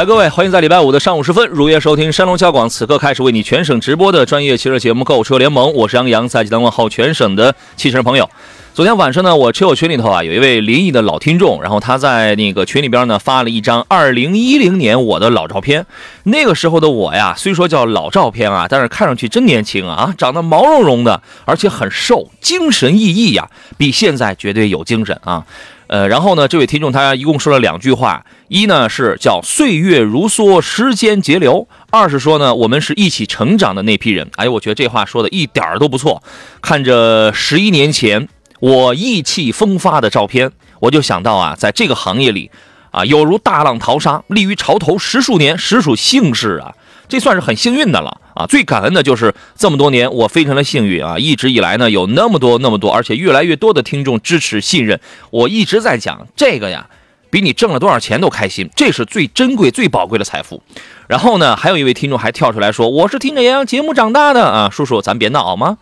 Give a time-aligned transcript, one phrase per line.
[0.00, 8.30] 来，各位，欢迎在礼拜五的上午时分如约收听山东交广此刻开始为你全省直播的专业汽车节目《购车联盟》，我是杨洋，在济南问候全省的汽车朋友。
[8.72, 15.84] 昨天晚上呢，我车友群里头啊，有一位临沂的老听众，然后他在那个群里边呢发了一张二零一零年我的老照片。
[16.22, 25.44] 那个时候的我呀，虽说叫老照片啊，但是看上去真年轻啊，长得毛茸茸的，而且很瘦，精神奕奕呀，比现在绝对有精神啊。
[25.90, 34.30] 呃，然后呢，这位听众他一共说了两句话，一呢是叫“岁月如梭，时间节流”，二是说呢，我们是一起成长的那批人。
[34.36, 36.22] 哎，我觉得这话说的一点儿都不错。
[36.62, 38.28] 看着十一年前
[38.60, 42.52] 我意气风发的照片，我就想到啊，在这个行业里，
[42.92, 46.72] 啊，有如大浪淘沙，立于潮头十数年，实属幸事啊。
[47.08, 48.46] 这算是很幸运的了啊！
[48.46, 51.18] 最感恩的就是这么多年，我非常的幸运啊！
[51.18, 54.98] 一直以来呢，有那么多那么多，而且越来越多的听众支持信任。
[55.30, 56.88] 我一直在讲这个呀，
[57.30, 60.62] 比你挣了多少钱都开心，这是最珍贵、最宝贵的财富。
[61.10, 65.76] 然后呢，还有一位听众还跳出来说：“我是听着杨洋节目长大的啊，叔叔，咱别闹好吗？”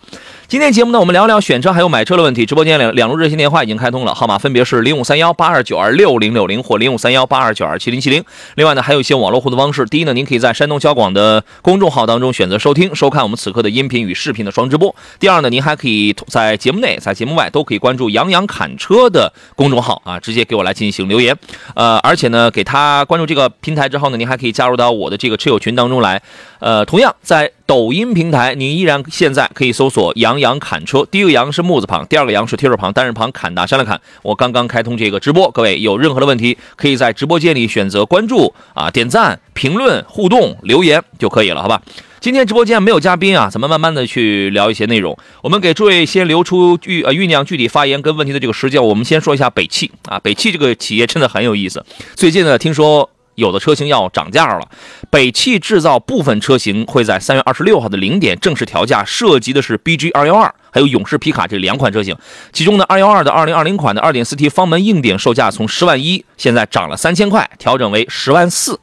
[0.49, 2.47] 今天节目呢，我们聊聊选车还有买车的问题。
[2.47, 8.25] 直播间两两路热线电话已经开通了，号码分别是零五三幺八二九二六零六零或零五三幺八二九二七零七零。
[8.55, 9.85] 另外呢，还有一些网络互动方式。
[9.85, 14.97] 第一呢，您可以在山东交广的公众号当中选择收听、收看我们此刻的音频与视频的双直播。
[15.21, 21.37] 第二呢，您还可以在节目内、在节目外都可以关注“杨洋侃车”的公众号啊，直接给我来进行留言。
[21.75, 26.23] 呃，而且呢，给他关注这个平台之后呢，您还可以加入到我的这个车友群当中来。
[26.61, 34.01] 呃，同样在抖音平台，您依然现在可以搜索“杨洋砍车”，第一个“杨”是木字旁，第二个“杨”是提手旁，单人旁，砍大山的砍。
[34.23, 41.81] 我刚刚开通这个直播，各位有任何的问题，可以在直播间里选择关注啊、点赞、评论、互动、留言就可以了，好吧？
[42.21, 45.17] 今天直播间没有嘉宾啊，咱们慢慢的去聊一些内容。
[45.41, 48.85] 我们给诸位先留出具呃酝酿具体发言跟问题的这个时间。
[48.85, 51.85] 我们先说一下北汽啊，北汽这个企业真的很有意思。
[52.17, 54.69] 最近呢，听说有的车型要涨价了，
[55.11, 62.17] 北汽制造部分车型会在三月二十六号的零点正式调价，涉及的是 BG 二幺二还有勇士皮卡这两款车型。
[62.53, 68.81] 其中呢，二幺二的二零二零款的二点四 T 方门硬顶售价从十万一现在涨了三千块，调整为十万四。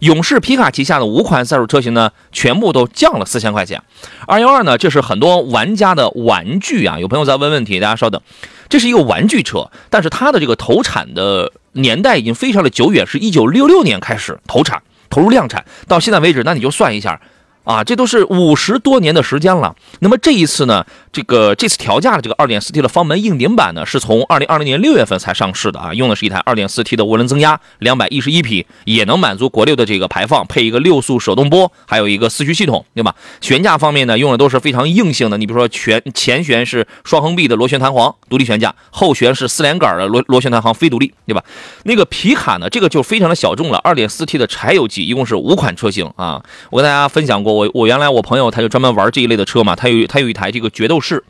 [0.00, 3.82] 勇士皮卡旗下的五款赛兽车型呢，全部都降了四千块钱。
[4.26, 6.98] 二幺二呢，这是很多玩家的玩具啊。
[6.98, 8.20] 有朋友在问问题，大家稍等，
[8.68, 17.20] 这是一个玩具车，但是它的这个投产的年代已经非常的久远，是一九六六年开始投产，投入量产，到现在为止，那你就算一下。
[17.68, 19.76] 啊，这都是五十多年的时间了。
[20.00, 33.14] 那么这一次呢，这个这次调价的这个 2.4T 的方门硬顶版呢，是从2020年6月份才上市的啊，用的是一台 2.4T 的涡轮增压，211匹，也能满足国六的这个排放，配一个六速手动波，还有一个四驱系统，对吧？
[33.42, 41.44] 悬架方面呢，用的都是非常硬性的，你比如说全前悬是双横臂的螺旋弹簧独立悬架，后悬是四连杆的螺螺旋弹簧非独立，对吧？
[41.82, 47.57] 那个皮卡呢，这个就非常的小众了，2.4T 的柴油机，一共是五款车型啊，我跟大家分享过。
[47.58, 51.24] 我我原来我朋友他就专门玩这一类的车嘛，他有他有一台这个决斗士，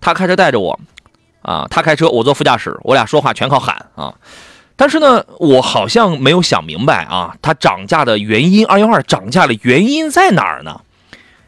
[0.00, 0.78] 他开车带着我，
[1.40, 4.14] 啊，他开车我坐副驾驶，我俩说话全靠喊啊。
[4.76, 10.80] 但是呢，我好像没有想明白啊，它涨价的原因，二幺二涨价的原因在哪儿呢？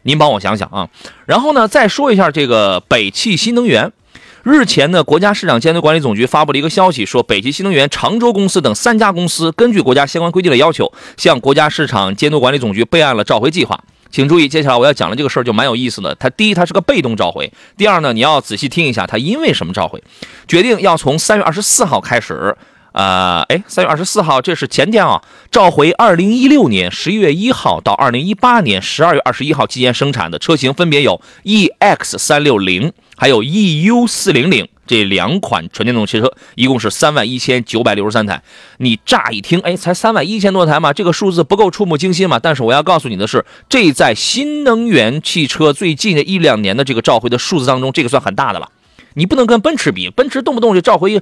[0.03, 0.89] 您帮我想想啊。
[1.25, 3.91] 然后呢，再说一下这个北汽新能源。
[4.43, 13.83] 日前呢，国家市场监督管理总局发布了一个消息，说北汽新能源、常州公司等三家公司根据国家相关规定的要求，向国家市场监督管理总局备案了召回计划。
[14.09, 16.15] 请注意，接下来我要讲的这个事儿就蛮有意思的。
[16.15, 20.03] 它第一，它是个被动召回；第二呢，你要仔细听一下，它因为什么召回，
[20.47, 22.55] 决定要从三月二十四号开始。
[22.93, 25.21] 呃，哎，三月二十四号，这是前天啊，
[25.51, 38.41] 召回二零一六年十一月一号到二零一八年十二月二十一号期间生产的车型，分别有 EX 三六零还有 EU 四零零这两款纯电动汽车，一共是三万一千九百六十三台。
[38.77, 42.39] 你乍一听，哎，才三万一千多台嘛，这个数字不够触目惊心嘛？
[42.39, 48.71] 但是我要告诉你的是，这在新能源汽车最近的一两年的这个召回的数字当中，这个算很大的了。
[49.13, 51.21] 你不能跟奔驰比，奔驰动不动就召回，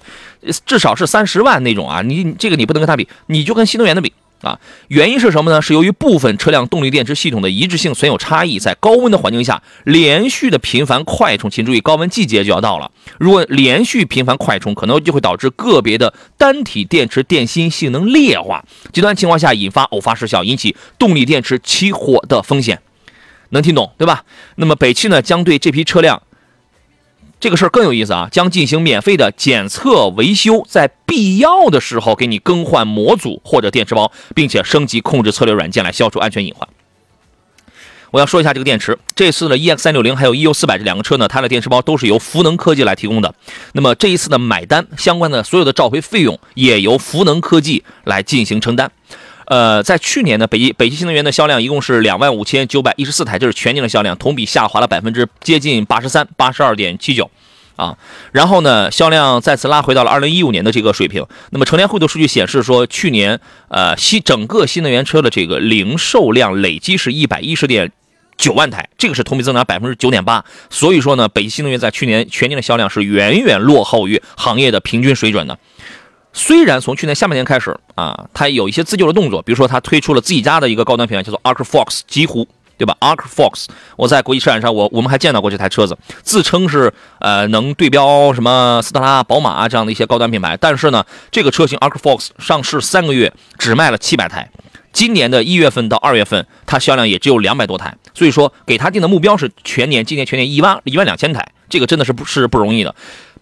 [0.66, 4.12] 至少是三十万那种啊，你你这个你不能跟它比，你就跟新能源的比。
[4.46, 4.60] 啊，
[4.90, 5.60] 原因是什么呢？
[5.60, 12.92] 是由于部分车辆动力电池系统的一致性存有差异，在高温的环境下，连续的频繁快充，请注意，高温季节就要到了。
[13.18, 18.64] 如果连续频繁快充，可能就会导致个别的单体电池电芯性能劣化，
[18.94, 22.80] 极端情况下引发偶发失效，引起动力电池起火的风险。
[23.50, 24.26] 能听懂对吧？
[24.58, 26.22] 那么北汽呢，将对这批车辆。
[27.40, 36.68] 这个事儿更有意思啊，将进行免费的检测维修，在必要的时候给你更换模组或者电池包，并且升级控制策略软件来消除安全隐患。
[38.12, 43.36] 我要说一下这个电池，这次的 EX 三六零还有 EU 四百这两个车呢，它的电池包都是由福能科技来提供的。
[43.74, 48.90] 那么这一次的买单相关的所有的召回费用也由福能科技来进行承担。
[49.46, 57.30] 呃，在去年呢，北汽北汽新能源的销量一共是两万五千九百一十四台，这是全年的销量，同比下滑了百分之接近八十三，八十二点七九。
[57.76, 57.98] 啊，
[58.32, 61.26] 然后呢，销量再次拉回到了二零一五年的这个水平。
[61.50, 63.38] 那么，乘联会的数据显示说，去年
[63.68, 67.92] 呃新整个新能源车的这个零售量累计是一百一十点
[68.38, 70.46] 九万台，这个是同比增长百分之九点八。
[70.70, 75.60] 所以说呢，北汽新能源在去年全年的销量是远远落后于行业的平均水准的。
[76.38, 82.46] 虽然从去年下半年开始啊，它有一些自救的动作，比如说它推出了自己家的一个高端品牌，叫做 Arc Fox 极狐，
[82.78, 94.52] 对吧？Arc Fox，我在国际车展上，我我们还见到过这台车子，自称是呃能对标什么斯特拉、宝马啊这样的一些高端品牌，但是呢，这个车型 Arc Fox 上市三个月只卖了七百台，
[94.92, 102.94] 今年的一月份到二月份，它销量也只有两百多台，所以说给它定的目标是全年，今年全年一万一万两千台，这个真的是不是不容易的。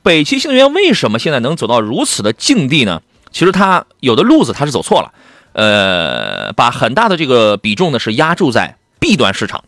[0.04, 3.02] 北汽新能源为什么现在能走到如此的境地呢？
[3.32, 5.14] 其实它有的路子它是走错了，
[5.54, 9.64] 呃，把很大的这个比重呢是压注在 B 端市场。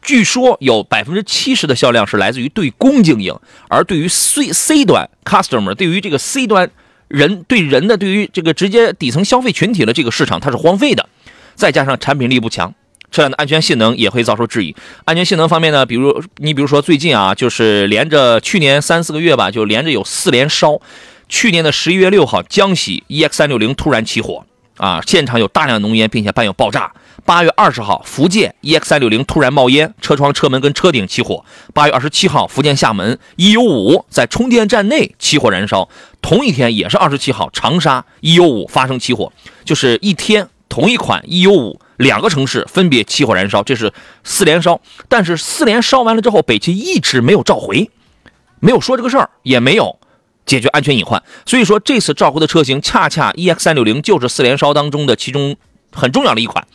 [0.00, 3.36] 据说有百分之七十的销量是来自于对公经营，
[3.68, 6.70] 而对于 C C 端 customer，对于这个 C 端
[7.08, 11.08] 人对人的对于这个直接底层消费群体的这个市场，它是荒废的。
[11.56, 12.72] 再加上产品力不强，
[13.16, 14.76] 车辆的安全性能也会遭受质疑。
[15.06, 20.78] 安全性能方面呢，比如你比如说最近啊，就是连着去年三四个月吧，就连着有四连烧。
[21.30, 24.44] 去年的十一月六号，江西 EX 三六零突然起火
[24.76, 26.92] 啊，现场有大量浓烟，并且伴有爆炸。
[27.24, 31.44] 八月二十号，福建 EX 三六零突然冒烟，车窗、车门跟车顶起火。
[31.74, 35.88] 八月二十七号，福建厦门 EU 五在充电站内起火燃烧。
[36.20, 39.32] 同一天，也是二十七号，长沙 EU 五发生起火，
[39.64, 43.92] 就是一天同一款 EU 五，两个城市分别起火燃烧，这是
[44.24, 44.80] 四连烧。
[45.08, 47.90] 但是四连烧完了之后，北汽一直没有召回，
[48.60, 49.98] 没有说这个事儿，也没有
[50.44, 51.22] 解决安全隐患。
[51.44, 55.56] 所以说，这次召回的车型恰恰 EX 三六零就是四连烧当中的其中
[55.92, 56.66] 很重要的一款。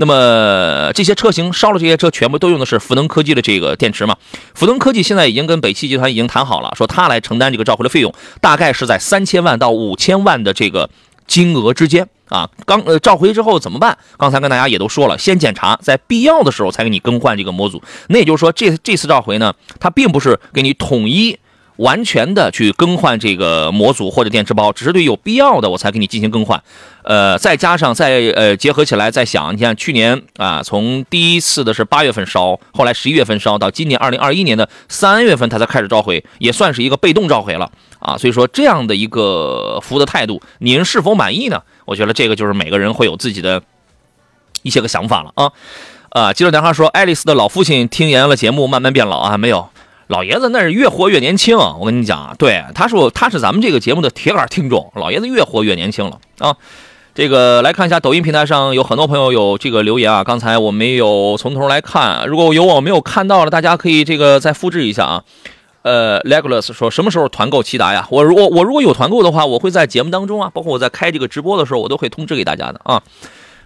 [0.00, 4.16] 那么这些车型烧了，这些车全部都用的是福能科技的这个电池嘛？
[4.54, 10.88] 福能科技现在已经跟北汽集团已经谈好了，说他来承担这个召回的费用，大概是在三千万到五千万的这个
[11.26, 12.48] 金额之间啊。
[12.64, 13.96] 刚呃召回之后怎么办？
[14.16, 17.82] 刚才跟大家也都说了，先检查，在必要的时候才给你更换这个模组。
[18.08, 21.38] 那也就是说，这这次召回呢，它并不是给你统一。
[21.78, 26.60] 完全的去更换这个模组或者电池包，只是对有必要的我才给你进行更换。
[27.04, 37.70] 呃，再加上再呃结合起来再想，你看去年啊，从第一次的是八月份烧，后来十一月份烧，到今年二零二一年的三月份它才开始召回，也算是一个被动召回了
[38.00, 38.18] 啊。
[38.18, 41.62] 所以说这样的一个服务的态度，您是否满意呢？
[41.88, 43.62] 我觉得这个就是每个人会有自己的
[44.62, 45.52] 一些个想法了啊。
[46.10, 49.70] 啊，接着电话说，爱丽丝的老父亲听言了节目，慢慢变老啊，没有。
[50.06, 56.56] 老爷子那是越活越年轻，我跟你讲啊，对，他说他是咱们这个节目的铁杆听众，老爷子越活越年轻了啊。
[57.14, 65.24] 这个来看一下抖音平台上有很多朋友有这个留言啊，刚才我没有从头来看，如果有我没有看到的，大家可以这个再复制一下啊。
[65.82, 68.06] 呃，Legolas 说什么时候团购骐达呀？
[68.10, 73.02] 我如果我如果有团购的话，我会在节目当中啊，包括我在开这个直播的时候，我都会通知给大家的啊。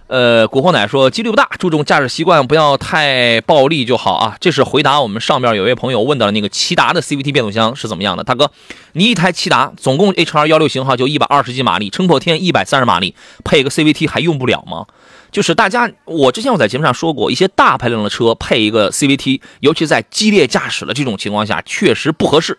[0.09, 4.37] 呃，古惑奶说几率不大，注重驾驶习惯，不要太暴力就好啊。
[4.41, 8.23] 这是回答我们上面有位朋友问到的那个骐达的 CVT 变速箱是怎么样的。
[8.23, 8.51] 大哥，
[8.93, 14.85] 你一台骐达总共 HR 幺六型号就一百二十几马力，撑破天一百三十马力，配个 CVT 还用不了吗？
[15.33, 22.59] 就是大家，我之前我在节目上说过，一些大排量的车配一个 CVT，尤其在激烈驾驶的这种情况下，确实不合适，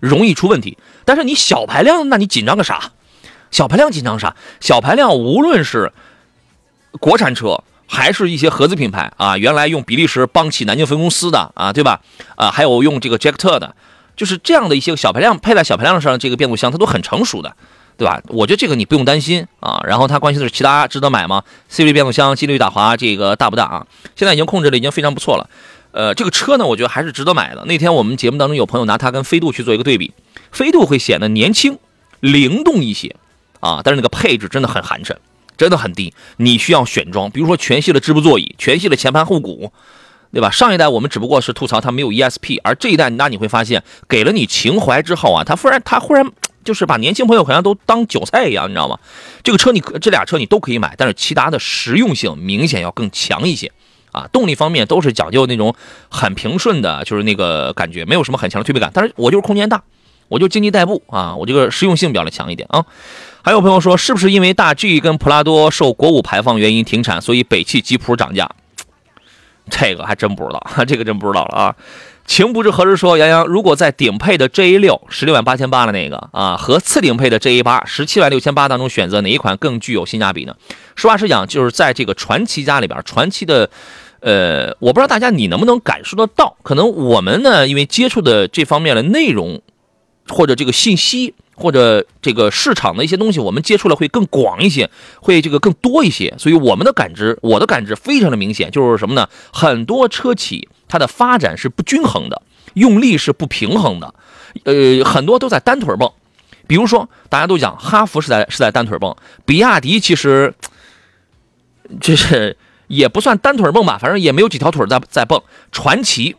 [0.00, 0.76] 容易出问题。
[1.04, 2.90] 但是你小排量，那你紧张个啥？
[3.52, 4.34] 小排量紧张啥？
[4.60, 5.92] 小排量无论是
[6.98, 12.00] 国产车还是一些合资品牌啊，原来用比利时邦汽南京分公司的啊，对吧？
[12.34, 13.76] 啊，还有用这个 Jack 特的，
[14.16, 17.56] 就是这样的一些小排量配在小排量上，这个变速箱它都很成熟的，
[17.98, 18.22] 对吧？
[18.28, 19.80] 我觉得这个你不用担心啊。
[19.84, 23.86] 然后他关心的是其他值得买吗？CV 变速箱、机率打滑这个大不大啊？
[24.14, 25.50] 现在已经控制的已经非常不错了。
[25.90, 27.64] 呃，这个车呢，我觉得还是值得买的。
[27.64, 30.12] 那天我们节目当中有朋友拿它跟飞度去做一个对比，
[30.52, 31.76] 飞度会显得年轻、
[32.20, 33.16] 灵动一些
[33.58, 35.16] 啊，但是那个配置真的很寒碜，
[35.56, 36.14] 真的很低。
[36.36, 39.72] 你需要选装，比如说全系的织布座椅、全系的前盘后鼓，
[40.32, 40.50] 对吧？
[40.50, 46.30] 上一代我们只不过是吐槽它没有 ESP，而这一代那你会发现，给了你情怀之后啊，它忽然它忽然
[46.64, 48.98] 就是把年轻朋友好像都当韭菜一样，你知道吗？
[49.42, 53.72] 这个车你这俩车你都可以买，但是骐达的实用性明显要更强一些。
[54.10, 55.74] 啊，动力方面都是讲究那种
[56.08, 58.90] 很平顺的，就是那个感觉，没有什么很强的推背感。
[58.92, 59.82] 但是我就是空间大，
[60.28, 62.84] 我就经济代步啊，我这个实用性比较的强一点啊。
[63.42, 68.50] 还有朋友说，是不是因为大 G 跟普拉多受国五排放原因停产，所以北汽吉普涨价？
[69.70, 71.76] 这个还真不知道， 这个真不知道了啊。
[72.26, 80.54] 情不知何时说，杨洋，如果在顶配的 GA 六十六万八千八的那个啊，和次顶配的 GA 八十七万六千八当中选择哪一款更具有性价比呢？
[80.94, 83.70] 实话实讲，就是在这个传奇家里边，传奇的，
[84.20, 89.62] 呃，我不知道大家你能不能感受得到，可能我们呢，因为接触的这方面的内容
[90.28, 91.34] 或者这个信息。
[91.58, 94.88] 或者这个市场的一些东西，我们接触了会更广一些，
[95.20, 99.28] 会这个更多一些，所以我们的感知，我的感知非常的明显，就是什么呢？
[99.52, 102.40] 很多车企它的发展是不均衡的，
[102.74, 104.14] 用力是不平衡的，
[104.62, 106.10] 呃，很多都在单腿蹦。
[106.68, 110.54] 比如说，大家都讲哈弗是在是在单腿蹦，比亚迪其实
[112.00, 115.42] 这是也不算单腿蹦吧，反正也没有几条腿在在蹦。
[115.72, 116.36] 传祺。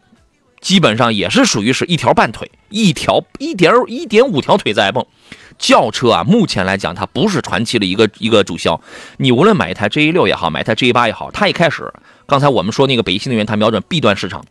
[0.61, 5.05] 基本上也是属于是一条半腿，一条一点一点五条腿在蹦。
[5.57, 8.79] 轿车啊，目前来讲它不是传奇的一个一个主销。
[9.17, 11.91] 你无论买一台 G A 六也好，买一台 G A 八也好，它一开始，
[12.25, 14.45] 刚才我们说那个北汽新能源，它瞄准 B 端市场，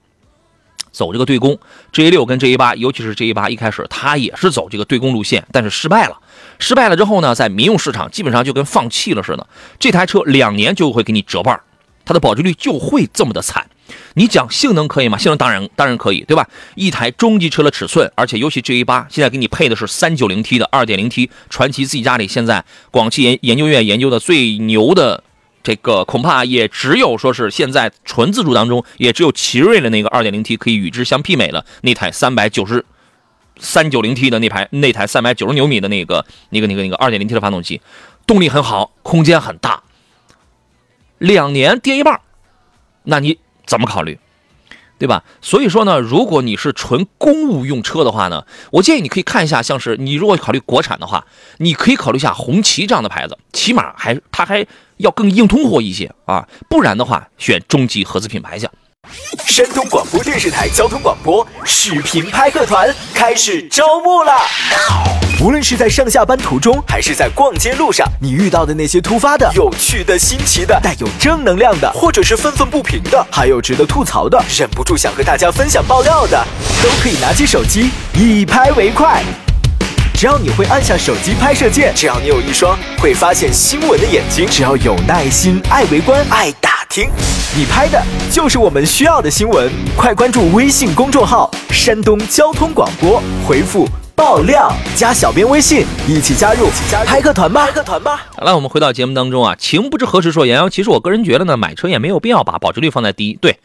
[0.93, 1.59] 走这个对攻。
[1.93, 6.19] G A 六跟 G A 八，尤其是 G A 八一开始它也是走这个对攻路线，但是失败了。
[6.59, 9.47] 失败了之后呢，在民用市场基本上就跟放弃了似的。
[9.79, 11.59] 这台车两年就会给你折半，
[12.05, 13.67] 它的保值率就会 这么的惨。
[14.15, 15.17] 你讲性能可以吗？
[15.17, 16.49] 性能当然当然可以，对吧？
[16.75, 25.23] 一台中级车的尺寸，而且尤其 G A 八现在给你配的是三九零 T 的二点零 T，传祺自己家里现在广汽研研究院研究的最牛的
[25.63, 31.65] 这个，恐怕也只有说是现在纯自主当中，也只有奇瑞的那个二点零 T 可以与之相媲美了。
[31.83, 32.85] 那台三百九十
[33.59, 37.81] 三九零 T 的那台那台三百九十牛米的那个那个那个那个二点零 T 的发动机，
[38.27, 39.83] 动力很好，空间很大，
[41.19, 42.21] 两年跌一半，
[43.05, 43.39] 那你。
[43.69, 44.19] 怎么考虑，
[44.99, 45.23] 对吧？
[45.41, 51.25] 所以说呢，如果你是纯公务用车的话呢，我建议你可以看一下，像是你如果考虑国产的话，
[51.59, 56.49] 你可以考虑一下红旗这样的牌子，起码还它还要更硬通货一些啊。
[56.69, 58.67] 不然的话，选中级合资品牌去。
[59.47, 64.33] 山东广播电视台交通广播视频拍客团开始招募了。
[65.41, 76.47] 无论是在上下班途中，还是在逛街路上，你遇到的那些突发的、有趣的、新奇的、带有正能量的，或者是愤愤不平的，还有值得吐槽的，忍不住想和大家分享爆料的，
[76.83, 79.25] 都可以拿起手机一拍为快。
[80.19, 87.09] 只要你会按下手机拍摄键，只要你有一双会发现新闻的眼睛，只要有耐心、爱围观、爱打听，
[87.57, 89.71] 你拍的就是我们需要的新闻。
[89.97, 93.89] 快关注微信公众号“山东交通广播”，回复。
[94.17, 96.69] 爆料加小编微信，一起加入
[97.07, 97.67] 拍客团吧！
[97.67, 98.27] 拍客团吧！
[98.35, 103.35] 好了，我们回到节目当中啊，情不知何时说，杨洋，其实我个人觉得呢，买车也没有必要把保值率放在第一。
[103.35, 103.61] 对。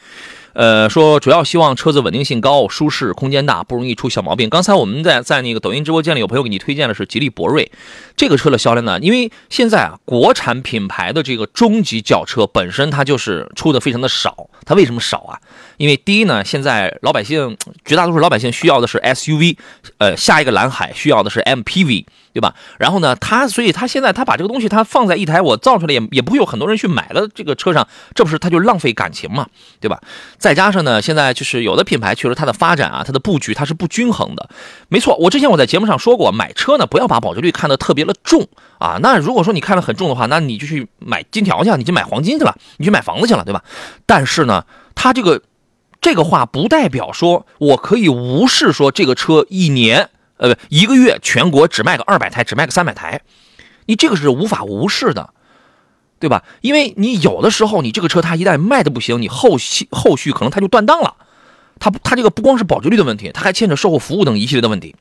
[0.53, 4.50] 呃，说主要希望车子稳定性高、舒适、空间大，不容易出小毛病。
[4.50, 7.72] 刚才我们在在那个抖音直播间里，有朋友给你推荐的是吉利博瑞
[8.15, 9.00] 这个车的销量呢？
[9.01, 14.48] 因为现在啊，国产品牌的这个中级轿车本身它就是出的非常的少。
[14.65, 15.39] 它为什么少啊？
[15.77, 19.57] 因为第一呢，现在老百姓绝大多数老百姓需要的是 SUV，
[19.98, 22.05] 呃，下一个蓝海需要的是 MPV。
[22.34, 22.56] 对吧？
[22.80, 29.48] 然后呢，他所以他现在他把这个东西他放在一台我造出来也也不会有很多人去买的这个车上，这不是他就浪费感情嘛，
[29.80, 30.02] 对吧？
[30.40, 34.50] 再加上呢，现在就是有的品牌确实它的发展啊，它的布局它是不均衡的。
[34.90, 38.48] 没错，我之前我在节目上说过，买车呢不要把保值率看得特别的重
[38.80, 38.98] 啊。
[39.00, 43.63] 那如果说你看得很重的话，那你就去买金条去，你去买黄金去了，你去买房子去了，对吧？
[44.08, 45.44] 但是呢，它这个
[46.02, 50.10] 这个话不代表说我可以无视说这个车一年。
[50.38, 53.22] 呃，一个月全国只卖个二百台，只卖个三百台，
[53.86, 55.34] 你这个是无法无视的，
[56.20, 56.44] 对吧？
[56.62, 61.16] 因为你有的时候你这个车它一旦卖的不行，你后续后续可能它就断档了，
[61.80, 64.96] 它它这个不光是保值率的问题，它还牵扯售后服务等一系列的问题，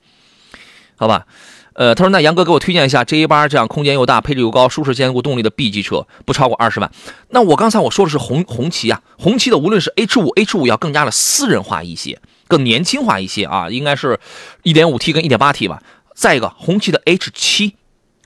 [0.97, 1.27] 好吧？
[1.75, 6.91] 呃，他说那杨哥给我推荐一下 J 八这样空间又大、配置又高、舒适兼顾动力的 B 级车，不超过二十万。
[7.31, 12.21] 那我刚才我说的是红红旗啊，红旗的无论是 H 五 H 五要更加的私人化一些。
[12.49, 14.21] 更年轻化一些啊，应该是，
[14.63, 15.83] 一点五 T 跟一点八 T 吧。
[16.15, 17.77] 再一个，红旗的 H 七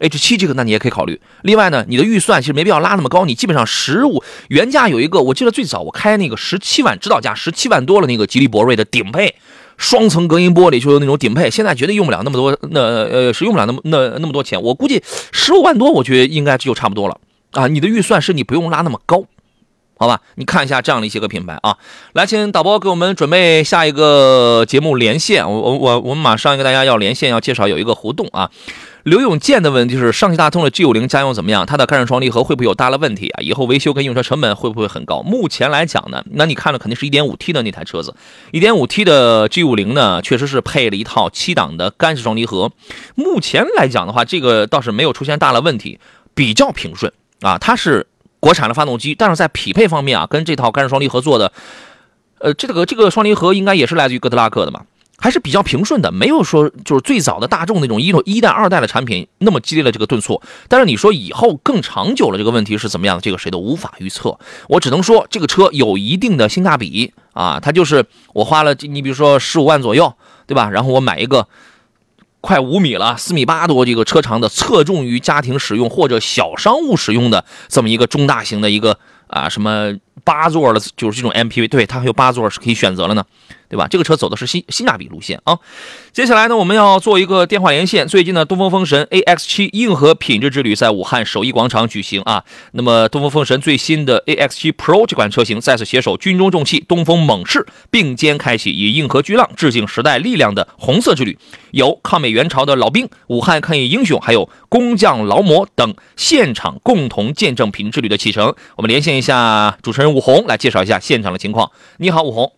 [0.01, 1.21] H 七这个，那你也可以考虑。
[1.43, 9.37] 另外呢，你的预算其实没必要拉那么高，你基本上十五原价有一个，我记得最早我开那个十七万指导价十七万多了那个吉利博瑞的顶配，
[9.77, 14.61] 双层隔音玻璃就是那种顶配，现在绝对用不了那么多，那呃是用不了那么那那么多钱。
[14.63, 15.03] 我估计
[15.33, 17.19] 十五万多，我觉得应该就差不多了
[17.53, 17.67] 啊。
[17.67, 19.25] 你的预算是你不用拉那么高，
[19.99, 20.21] 好吧？
[20.37, 21.77] 你看一下这样的一些个品牌啊，
[22.13, 28.51] 来，请导播给我们准备下一个节目连线，我我我我们马上跟大家要连线，要介绍有一个活动啊。
[29.07, 31.65] 刘永健的问题是：上汽大通的 G 五零家用怎么样？
[31.65, 33.39] 它的干式双离合会不会有大的问题啊？
[33.41, 35.23] 以后维修跟用车成本会不会很高？
[35.23, 38.17] 目前来讲呢，那你看的肯定是一点五 T 的那台车子，
[38.51, 42.73] 一点五 T 的 G 五零呢，确实是配了一套七档的干式双离合。
[43.15, 46.01] 目前来讲的话，这个倒是没有出现大的问题，
[46.35, 47.59] 比较平顺啊。
[47.59, 48.09] 它是
[48.41, 51.53] 国产的发动机，但是在匹配方面啊，跟这套干式双离合做的，
[52.41, 54.81] 呃，这个这个双离合应该也是来自于哥特拉克的嘛。
[55.19, 60.43] 还是比较平顺的，没有说就是最早的大众那种一一代、二代的产品那么激烈的这个顿挫。
[60.69, 63.19] 但是你说以后更长久了，这个问题是怎么样？
[63.21, 64.39] 这个谁都无法预测。
[64.69, 68.05] 我只能说这个车有一定的性价比啊，它就是
[68.35, 70.13] 我花了你比如说十五万左右，
[70.47, 70.69] 对吧？
[70.71, 71.49] 然后我买一个
[72.43, 83.25] 快五米了、四米八多这个车长的，侧重于家庭使用或者小商务使用的这么一个中大型的一个啊什么八座的，就是这种 MPV，对，它还有八座是可以选择了呢。
[83.69, 83.87] 对吧？
[83.89, 85.59] 这个车走的是性性价比路线啊。
[86.13, 88.07] 接下来呢，我们要做一个电话连线。
[88.07, 92.45] 最近呢，东风风神 AX7 硬核品质之旅在武汉首义广场举行啊。
[92.73, 101.39] 那么，东风风神最新的 AX7 Pro 这款车型再次携手军中重器东风猛士，并肩开启以硬核巨浪致敬时代力量的红色之旅。
[101.73, 108.55] 由抗美援朝的老兵、武汉抗疫英雄，还有工匠劳模等现场共同见证品质旅的启程。
[108.77, 111.71] 我们连线一下主持人武红，来介绍一下现场的情况。
[111.99, 112.53] 你好，武红。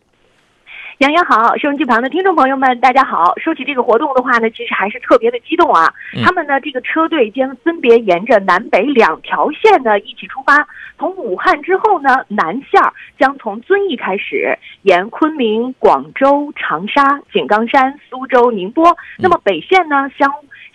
[0.98, 3.32] 杨洋好，收音机旁的听众朋友们，大家好。
[3.36, 5.94] 说起这个活动的话呢，其实还是特别的激动啊。
[6.24, 10.66] 他们呢，这个车队将分别沿着南北两条线呢一起出发。
[10.98, 12.82] 从武汉之后呢，南线
[13.16, 18.96] 将从遵义开始，沿昆明、广州、长沙、井冈山、苏州、宁波。
[19.18, 20.28] 那么北线呢，将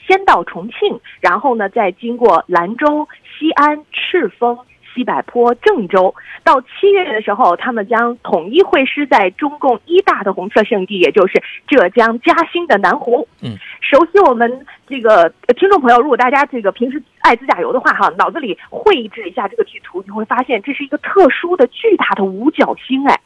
[0.08, 3.06] 先到重庆，然后呢，再经过兰州、
[3.38, 4.58] 西安、赤峰。
[4.94, 13.28] 西柏坡、郑州，到七月的时候，他们将统一会师在中共一大的红色圣地，也就是浙江嘉兴的南湖。
[13.42, 23.20] 嗯，熟悉我们这个听众朋友，如果大家这个平时爱自驾游的话，哈，脑子里绘制一下这个地图，你会发现这是一个特殊的巨大的五角星，哎。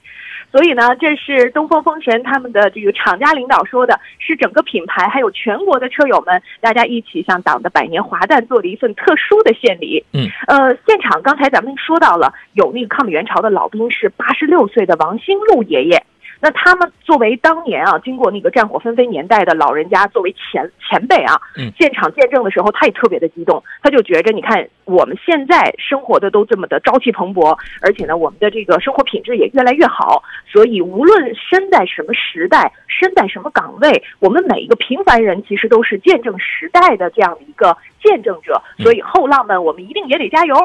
[0.51, 10.03] 所以呢，这是东风风神他们的这个厂家领导说的，是整个品牌还有全国的车友们，大家一起向党的百年华诞做了一份特殊的献礼。
[10.13, 16.03] 嗯，呃，现场刚才咱们说到了，有那个抗美援朝的老兵是八十六岁的王兴禄爷爷。
[16.39, 40.55] 那他们作为当年啊，经过那个战火纷飞年代的老人家，作为前前辈啊，嗯，现场见证的时候，他也特别的激动，他就觉着，你看我们现在生活的都这么的朝气蓬勃，而且呢，我们的这个生活品质也越来越好，所以无论身在什么时代，身在什么岗位，我们每一个平凡人其实都是见证时代的这样的一个见证者，所以后浪们，我们一定也得加油。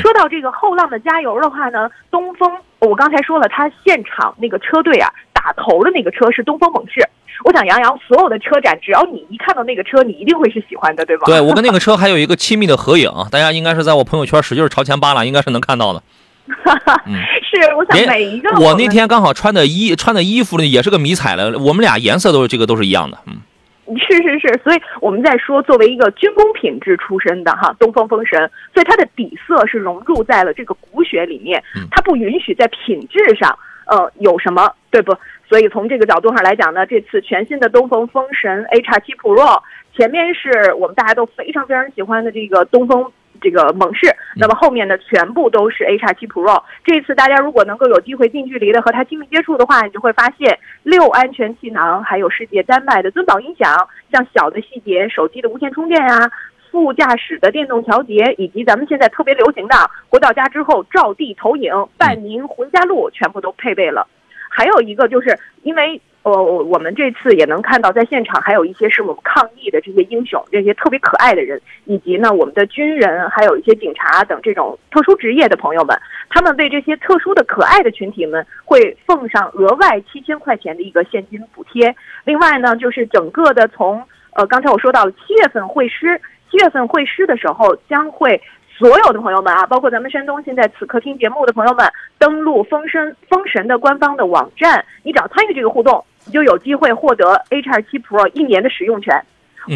[0.00, 2.56] 说到这个后浪的加油的话呢，东风，
[2.88, 7.08] 我刚才说了，他现场那个车队啊，打头的那个车是东风猛士。
[7.44, 11.24] 我想杨洋所有的车展，只要你一看到那个车，你一定会是喜欢的，对吧？
[11.26, 16.02] 对我跟那个车还有一个亲密的合影，大家应该是在我朋友圈使劲朝前扒拉，应该是能看到的。
[16.46, 23.38] 是，我想每一个我那天刚好穿的衣穿的衣服呢，也是个迷彩的，我们俩颜色都是这个都是一样的，嗯。
[23.98, 28.38] 是是是，所以我们在说，作为一个军工品质出身的哈，东风风神，
[28.72, 35.12] 所以它的底色是融入在了这个骨血里面，它不允许在品质上呃有什么对不？
[35.48, 39.60] 所以从这个角度上来讲呢，这次全新的东风风神 A 叉七 Pro
[39.96, 43.12] 前面是我们大家都非常非常喜欢的这个东风。
[43.42, 46.62] 这个猛士，那么后面呢，全部都是 A 叉七 Pro。
[46.84, 56.30] 这次大家如果能够有机会近距离的和它亲密接触的话，你就会发现六安全气囊，还有世界丹麦的尊宝音响，像小的细节，手机的无线充电呀，
[56.70, 59.74] 副驾驶的电动调节，以及咱们现在特别流行的
[60.08, 64.06] 回到家之后照地投影、伴您回家路，全部都配备了。
[64.48, 66.00] 还有一个就是因为。
[66.22, 75.98] 我，我我们这次也能看到，在现场还有一些是我们抗疫的这些英雄，这些特别可爱的人，以及呢我们的军人，还有一些警察等这种特殊职业的朋友们，
[76.30, 81.94] 他们为这些特殊的可爱的群体们会奉上额外七千块钱的一个现金补贴。
[82.24, 84.02] 另外呢，就是整个的从
[84.34, 88.40] 呃刚才我说到了七月份会师，七月份会师的时候将会。
[88.74, 91.86] 所有的朋友们啊，包括咱们山东现在此刻听节目的朋友们，
[92.18, 99.20] 登录风神风神的官方的网站，你只要参与这个互动，你就有机会获得 H 二七 Pro 一年的使用权。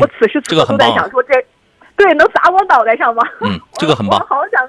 [0.00, 1.34] 我此时此刻都在想说，这
[1.96, 3.22] 对对，能砸我脑袋上吗？
[3.40, 4.68] 嗯 这个很棒我好想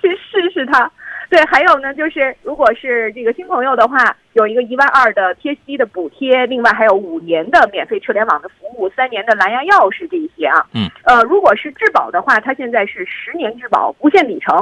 [0.00, 0.90] 去试试它。
[1.28, 10.66] 对，还有呢，就是如果是这个新朋友的话，有一个一万二的贴息的补贴，另外还有五年的免费车联网的服务，三年的蓝牙钥匙这一些啊。
[10.74, 10.90] 嗯。
[11.04, 14.54] 呃，如果是质保的话，它现在是十年质保，无限里程。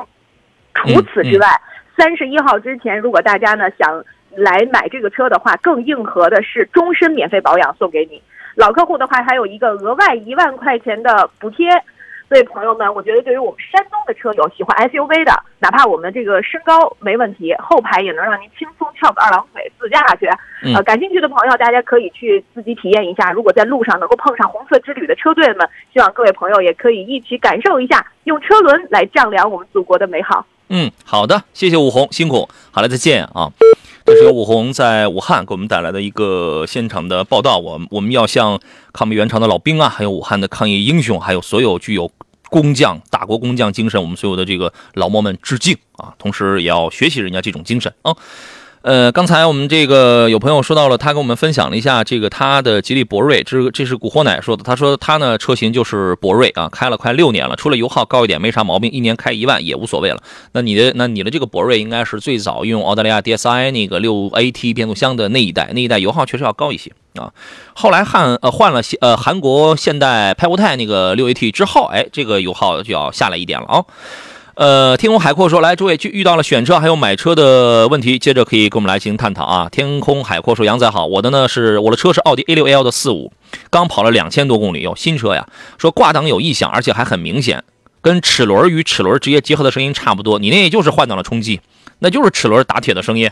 [0.75, 1.47] 除此之外，
[1.99, 4.05] 三十一号之前，如果大家呢想
[4.37, 8.23] 来买这个车的话，更硬核的是终身免费保养送给你。
[8.57, 11.69] 老客户的话，还有一个额外一万块钱的补贴。
[12.29, 20.29] 所以朋友们，我觉得对于我们山东的车友喜欢 SUV 的，哪怕我们这个身高没问题，后排也能让您轻松翘个二郎腿自驾去。
[20.63, 23.33] 嗯呃，感兴趣的朋友，大家可以去自己体验一下。
[23.33, 30.47] 如果在路上能够碰上红色之旅的车队们，希望各位朋友也可以一起感受一下，用车轮来丈量我们祖国的美好。
[30.69, 33.51] 嗯，好的，谢谢武红，辛苦，好了，再见啊。
[34.05, 37.59] 这是由武红在武汉给我们带来的一个现场的报道。
[37.59, 38.59] 我我们要向
[38.93, 42.11] 抗美援朝的老兵啊，还有武汉的抗疫英雄，还有所有具有
[42.49, 46.13] 工匠大国工匠精神，我们所有的这个劳模们致敬啊！
[46.19, 48.17] 同时也要学习人家这种精神啊。
[48.83, 54.63] 呃，刚才我们这个有朋友说到了，他跟我们分享了一下这个他的吉利博瑞，这是这是古惑奶说的。
[54.63, 60.23] 他说他呢车型就是博瑞啊，开了快六年了，除了油耗高一点没啥毛病，一年开一万也无所谓了。
[60.53, 67.31] 那你的那你的这个博瑞应该是最早用澳大利亚 DSI 那个六 AT 变速箱的那一代，那一代油耗确实要高一些啊。
[67.75, 73.85] 后来汉呃换了呃韩国现代派沃泰那个六 AT 之后，哎，这个油耗就要下来一点了啊。
[74.55, 79.69] 呃，天空海阔说，来，诸位就遇到了选车还有买车的问题，接着可以跟我们来进行探讨啊。
[79.71, 83.33] 天空海阔说，杨仔好，我的呢是我的车是奥迪 A6L 的四五，
[83.71, 85.47] 刚跑了两千多公里，哟，新车呀。
[85.79, 87.63] 说挂档有异响，而且还很明显，
[88.03, 90.39] 跟齿轮与齿轮直接结合的声音差不多。
[90.39, 91.61] 你那也就是换挡的冲击，
[92.01, 93.31] 那就是齿轮打铁的声音。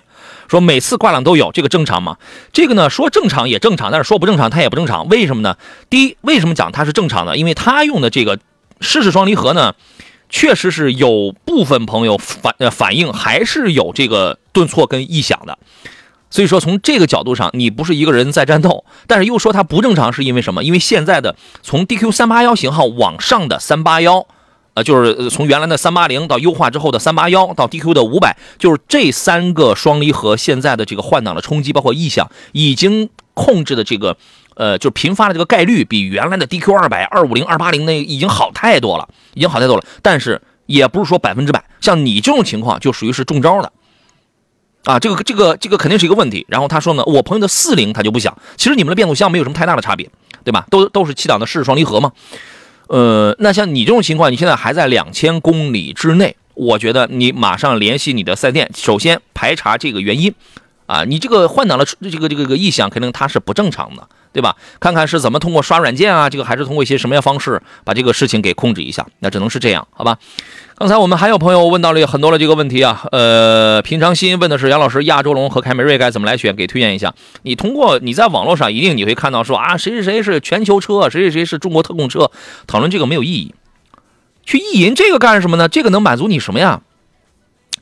[0.48, 2.16] 说每次挂档都有，这个正常吗？
[2.52, 5.08] 这个呢，说正常也正常，但是说不正常它也不正常。
[5.08, 5.56] 为什么呢？
[5.90, 7.36] 第一，为什么讲它是正常的？
[7.36, 8.38] 因为它用的这个
[8.80, 9.74] 湿式双离合呢。
[10.28, 15.58] 确实是有部分朋友反呃反映还是有这个顿挫跟异响的，
[16.30, 20.62] 所以说从这个角度上，你不是一个人在战斗，但是又说它不正常，是因为什么？
[20.62, 24.26] 因为现在的从 DQ 三八幺型号往上的三八幺，
[24.74, 34.16] 呃，就是从原来的三八零到优化之后的三八幺到 DQ 的五百，就是这三个双离合现在的这个换挡的冲击，包括异响，已经控制的这个。
[34.58, 39.84] 呃，就是频发的这个概率比原来的 DQ 二百、二五零、二八零那已经好太多了，已经好太多了。
[40.02, 43.72] 但是也不是说百分之百，像你这种情况就属于是中招的，
[44.82, 46.44] 啊，这个这个这个肯定是一个问题。
[46.48, 50.10] 然后他说呢，我朋友的四零他就不响，其实你们的变速箱没有什么太大的差别，
[50.42, 50.66] 对吧？
[50.70, 52.10] 都都是七档的湿式双离合嘛。
[52.88, 60.34] 呃，那像你这种情况，你现在还在两千公里之内，我觉得你马上联系你的四 S 店，首先排查这个原因。
[60.86, 64.54] 啊，你这个换挡的这个这个这个异响，肯定它是不正常的，对吧？
[64.78, 69.04] 看看是怎么通过刷软件啊，这个还是通过一些什么样方式把这个事情给控制一下？
[69.18, 70.16] 那只能是这样，好吧？
[70.76, 76.54] 刚才我们还有朋友问到了很多的这个问题啊，呃，平常心问的是杨老师，亚洲龙和凯美瑞该怎么来选？
[76.54, 77.12] 给推荐一下。
[77.42, 82.30] 你通过你在网络上一定你会看到说啊，谁谁谁是全球车，谁谁谁是中国特供车，
[82.68, 83.56] 讨论这个没有意义。
[84.44, 85.68] 去意淫这个干什么呢？
[85.68, 86.80] 这个能满足你什么呀？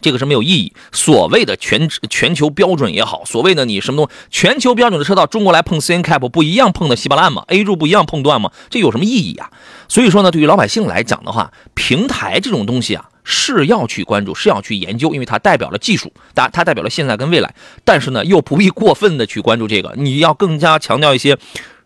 [0.00, 0.72] 这个是没有意义。
[0.92, 8.50] 所谓的全全球标准也好，所谓的你什么东全球标准的车到中国来碰 C N cap 不一样碰的稀巴烂吗？A 柱不一样碰断吗？
[8.70, 9.50] 这有什么意义啊？
[9.88, 17.54] 所以说呢，对于老百姓来讲的话，平台这种东西啊是要去关注，是要去研究，因为它代表了技术，它它代表了现在跟未来。
[17.84, 21.38] 但是呢，又不必过分的去关注这个，你要更加强调一些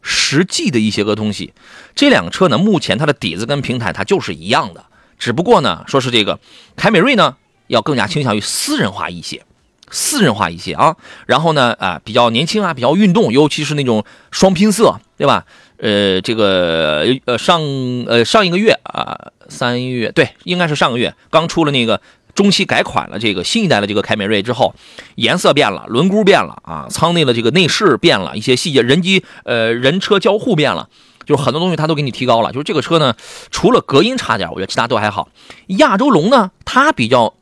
[0.03, 1.53] 实际的一些个东西。
[1.95, 4.85] 这两个车呢，目前它的底子跟平台它就是一样的，
[5.19, 6.41] 只不过呢，说是这个
[6.77, 7.37] 凯美瑞呢。
[7.71, 9.43] 要更加倾向于私人化一些，
[9.91, 10.97] 私人化一些啊。
[11.27, 15.47] 然后呢，啊，比较年轻啊，比较运动，尤其是那种双拼色，对吧？
[15.79, 17.63] 呃，这个呃上
[18.07, 22.01] 呃上一个月啊，三月对，应该是上个月刚出了那个
[22.35, 24.75] 中期改款了，这个新一代的这个凯美瑞之后，
[25.15, 30.89] 颜色变了，轮毂变了啊，舱内的这个内饰变了一些细节，人机呃人车交互变了。
[31.25, 32.51] 就是很多东西它都给你提高了。
[32.51, 33.15] 就是这个车呢，
[33.53, 35.29] 除了隔音差点，我觉得其他都还好。
[35.69, 37.35] 亚洲龙呢，它比较。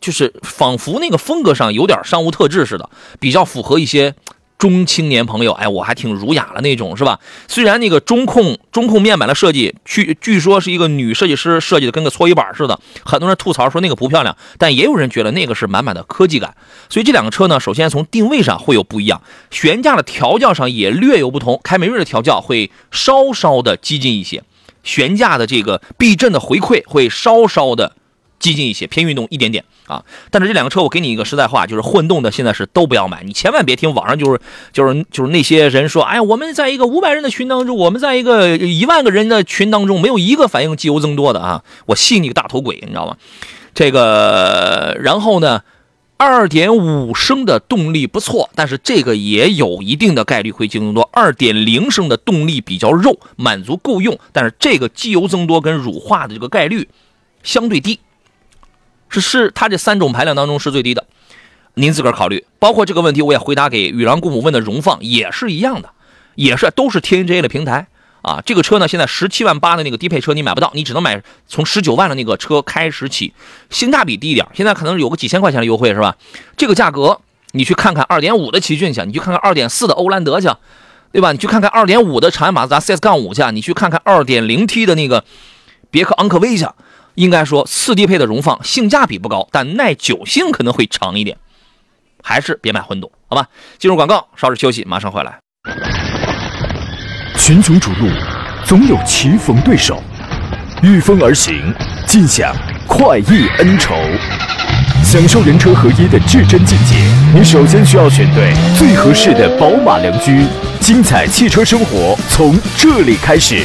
[0.00, 2.88] 就是仿佛那个风格上有点商务特质似的，
[3.20, 4.14] 比较符合一些
[4.58, 5.52] 中青年朋友。
[5.52, 7.20] 哎，我还挺儒雅的那种，是吧？
[7.46, 16.56] 虽然那个中控中控面板的设计，据据说是一个女设计师设计的，跟个搓衣板似的，很多人吐槽说那个不漂亮，但也有人觉得那个是满满的科技感。
[16.88, 21.60] 所以这两个车呢，首先从定位上会有不一样，悬架的调教上也略有不同。
[21.62, 24.42] 凯美瑞的调教会稍稍的激进一些，
[24.82, 27.94] 悬架的这个避震的回馈会稍稍的。
[28.38, 30.04] 激进一些，偏运动一点点啊。
[30.30, 34.40] 但是这两个车，我给你一个实在话，就是混动的现在是都不要买，你千万别听网上就是
[34.72, 43.16] 就是就是那些人说，哎呀，我们在一个五百人的群当中，我们在一个一万个人的群当中，没有一个反映机油增多的啊，我信你个大头鬼，你知道吗？
[43.74, 45.62] 这个，然后呢？
[46.18, 51.06] 二点五升的动力不错，但是这个也有一定的概率会机油增多。
[51.12, 56.88] 二点零升的动力比较肉，满足够用，但是这个机油增多跟乳化的这个概率
[57.42, 58.00] 相对低，
[59.08, 61.06] 是是它这三种排量当中是最低的。
[61.74, 62.44] 您自个儿考虑。
[62.58, 65.90] 包括这个问题，我也回答给宇郎姑母问的荣放也是一样的，
[66.34, 67.86] 也是都是 TNGA 的平台。
[68.22, 73.32] 啊，这个车呢，现在十七万八的那个低配车你买不到，你只能买从十九万的那个车开始起，
[73.70, 76.16] 性价比低一点，现在可能有个几千块钱的优惠是吧？
[76.56, 77.20] 这个价格
[77.52, 80.48] 你去看看二点五的奇骏去，你去看看二点四的欧蓝德去，
[81.12, 81.30] 对吧？
[81.30, 85.24] 你去看看二点五的长安马自达 CS 杠五去，你去看看二点零 T 的那个
[85.92, 86.66] 别克昂科威去，
[87.16, 91.36] 应该说次低配的荣放性价比不高，但耐久性可能会长一点，
[92.22, 93.48] 还是别买混动，好吧？
[93.78, 95.38] 进入广告，稍事休息，马上回来。
[97.38, 98.08] 群雄逐鹿，
[98.64, 100.02] 总有棋逢对手，
[100.82, 101.72] 御风而行，
[102.06, 102.54] 尽享
[102.86, 103.94] 快意恩仇。
[105.04, 106.96] 享受人车合一的至臻境界，
[107.32, 110.46] 你首先需要选对最合适的宝马良驹。
[110.80, 113.64] 精彩汽车生活从这里开始，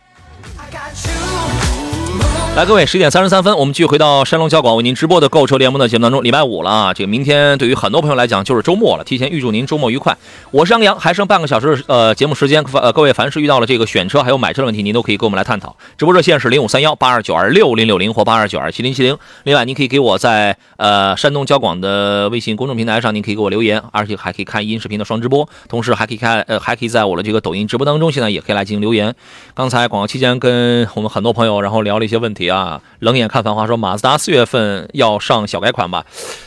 [2.53, 6.21] 来，各位，十点三十三分，我们继续回到山东交广为您直播的购车联盟的节目当中。
[6.21, 10.17] 礼拜五了啊，这个明天对于很多朋友来讲就是周末了，提前预祝您周末愉快。
[10.51, 15.73] 我是杨洋，还剩半个小时呃节目时间，呃各位凡是遇到了这个选车还有买车的问题，您都可以跟我们来探讨。
[15.97, 19.17] 直播热线是零五三幺八二九二六零六零或八二九二七零七零。
[19.43, 29.15] 另外，您可以给我在呃山东交广的微信公众平台上，您可以给我留言，而且还可以看音视频的双直播，同时还可以看呃还可以在我的这个抖音直播当中，现在也可以来进行留言。
[29.55, 36.05] 刚才广告期间跟我们很多朋友然后聊了一些问题啊，冷眼看繁华说马自达四月份要上小改款吧？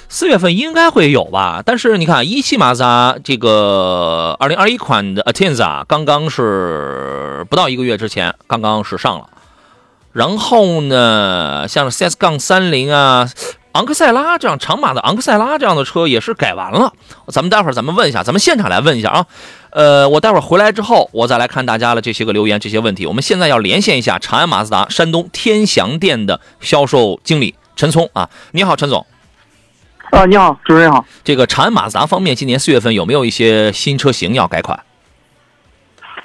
[0.08, 1.62] 四月份应该会有吧？
[1.64, 9.28] 但是你看一汽马自达这个二零二一款的 Atenza 刚刚是不到一个月之前刚刚是上了，
[10.12, 13.28] 然后呢，像 CS 杠三零啊。
[13.74, 16.92] 昂克赛拉这样长马的昂克赛拉这样的车也是改完了，
[17.26, 19.26] 咱们待会儿咱们问一下，咱们现场来问一下啊。
[19.70, 23.04] 呃，我待会儿回来之后，我再来看大家的这些个留言、这些问题。
[23.04, 29.04] 我们现在要连线一下长安马自达山东天祥店的销售经理陈聪啊，你好，陈总。
[30.12, 31.04] 啊，你好，主任好。
[31.24, 34.78] 这个长安马自达方面，今年四月份有没有一些新车型要改款？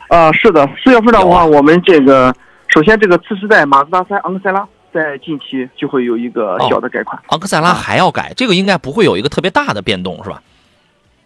[0.09, 2.31] 啊，是的，四月份的话，我们这个
[2.67, 4.67] 首先这个次世代马自达三昂克赛拉。
[4.93, 10.41] 在近期就会有一个小的改款，昂克赛拉还要改，这个应该不会有一个特别大的变动，是吧？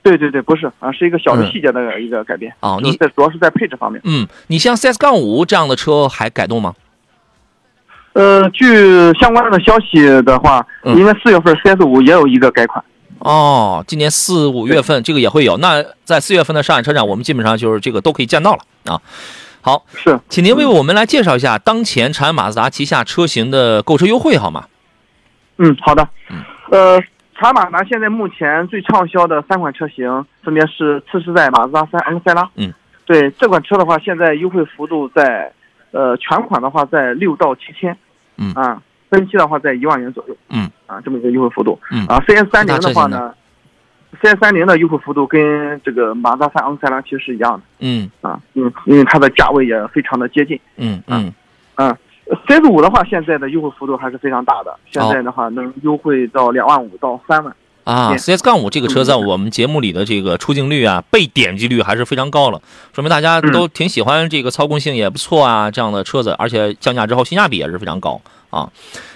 [0.02, 2.54] 对对对，不是啊，是一个小的细节的一个改变。
[2.60, 4.02] 哦，你在主要是在配置方面。
[4.04, 6.76] 嗯，你像 CS 杠五这样的车还改动吗？
[8.12, 12.84] 呃，据相关的消息的话，因为四月份 CS 五也有一个改款。
[13.20, 15.56] 哦，今年四五月份这个也会有。
[15.58, 18.60] 那在四月份的上海车展，我们基本上就是这个都可以见到了
[18.94, 19.02] 啊。
[19.66, 24.66] 好，是，请您为我们来介绍一下当前长安马自达旗下车型的购车优惠好吗？
[25.58, 26.06] 嗯，好的。
[26.70, 27.00] 呃，
[27.34, 32.50] 长安马自达现在目前最畅销的三款车型分别是次世代马自达三昂克赛拉。
[32.56, 32.74] 嗯，
[33.06, 35.54] 对这款车的话，现在优惠幅度在，
[35.92, 37.98] 呃，全款的话在六到七千。
[38.36, 40.36] 嗯啊，分期的话在一万元左右。
[40.50, 41.80] 嗯啊，这么一个优惠幅度。
[41.90, 43.34] 嗯啊，CS 三零的话呢
[44.24, 51.34] 呢？CS 三零的优惠幅度跟这个马自达三昂克赛拉其实是一样的，嗯啊，因为因为它的价位也非常的接近，嗯嗯
[51.76, 51.98] 啊
[52.48, 58.16] ，CS 五的话现在的优惠幅度还是非常大的，现在的话能优惠到两万五到三万啊。
[58.18, 62.62] CS 杠五这个车在我们节目里的这个出镜率啊、被点击率还是非常高了，
[62.94, 68.22] 说明大家都挺喜欢这个操控性也不错啊这样的车子，而且降价之后性价比也是非常高
[68.54, 68.70] 啊。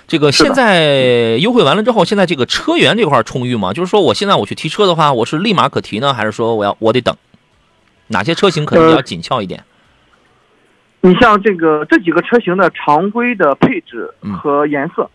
[0.07, 3.73] 这个现在优惠完了之后，现在这个车源这块充裕吗？
[3.73, 7.15] 就是说，我现在我去提车的话，我是立马可提呢，还是说我要我得等？
[8.07, 9.65] 哪些车型可能比较紧俏一点？
[11.01, 14.09] 你像这个这几个车型的常规的配置
[14.41, 15.09] 和颜色，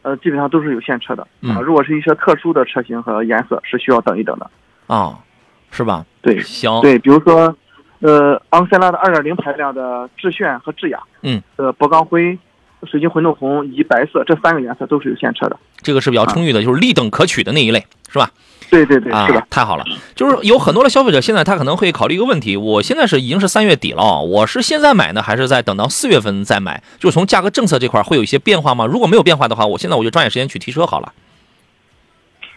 [0.00, 1.60] 呃，基本上都是有现车的啊。
[1.60, 4.50] 如果是一些特殊的车型和颜色，是需要等一等的
[4.86, 5.18] 啊，
[5.70, 6.06] 是吧？
[6.22, 7.54] 对，行，对，比如说，
[8.00, 12.38] 呃，昂克赛拉的二点零排量的致炫和致雅，嗯，呃，铂钢灰。
[12.84, 18.30] 水晶混动红以及白色这三个颜色都是有现车的，这个是比较充裕的，就是立等可取的那一类，是吧？
[18.70, 19.84] 对对对，是的，太好了。
[20.14, 26.82] 就是有很多的消费者现在他可能会考虑一个问题：我现在是已经是三月底了，我是现在买呢，还是在等到四月份再买？
[26.98, 28.86] 就是从价格政策这块会有一些变化吗？
[28.86, 31.12] 如果没有变化的话，我现在我就抓紧时间去提车好了。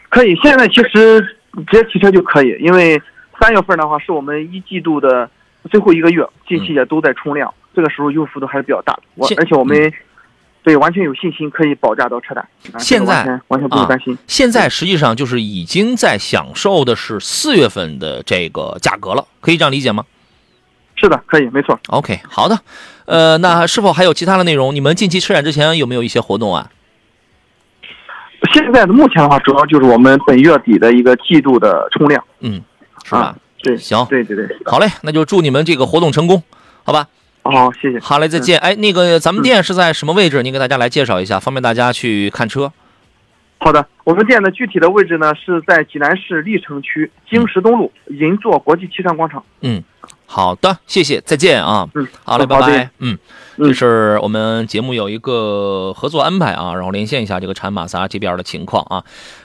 [0.08, 1.22] 可以，现在其实
[1.68, 3.02] 直接提车就可以，因为
[3.42, 5.30] 三月份的话是我们一季度的
[5.70, 9.02] 最后一个月，近期也都在冲量，这个时候优惠幅度还是比较大的。
[9.16, 9.92] 我而且我们、
[10.66, 12.42] 对完全有信心可以保价到车贷，
[12.74, 14.18] 啊现在完全不用担心。
[14.26, 20.04] 现在实际上就是已经在享受的是四月份的这个价格了，可以这样理解吗
[20.96, 21.80] 是的，可以，没错。
[21.90, 22.58] ？OK，好的。
[23.06, 24.74] 呃，那是否还有其他的内容？
[24.74, 26.72] 你们近期车展之前有没有一些活动啊？
[28.54, 32.60] 现在的目前的话，主要就是我们本月底的一个季度的冲量，嗯，
[33.04, 33.20] 是吧？
[33.20, 36.42] 啊，对，行对对对，好嘞，那就祝你们这个活动成功，
[36.84, 37.08] 好吧？
[37.52, 38.00] 好，谢谢。
[38.00, 38.58] 好嘞，再见。
[38.60, 40.42] 哎，那个咱们店是在什么位置？
[40.42, 42.72] 您给大家来介绍一下，方便大家去看车。
[43.66, 49.44] 好的，我们店的具体的位置呢是在济南市历城区经十东路银座国际汽车广场。
[49.62, 49.84] 嗯，
[50.28, 51.90] 好的，谢谢，再见啊。
[51.96, 52.92] 嗯，好嘞，拜拜。
[53.00, 53.18] 嗯，
[53.58, 59.04] 嗯这是我们节目有一个合作安排啊，然后连线一下这个产马萨这边的情况啊。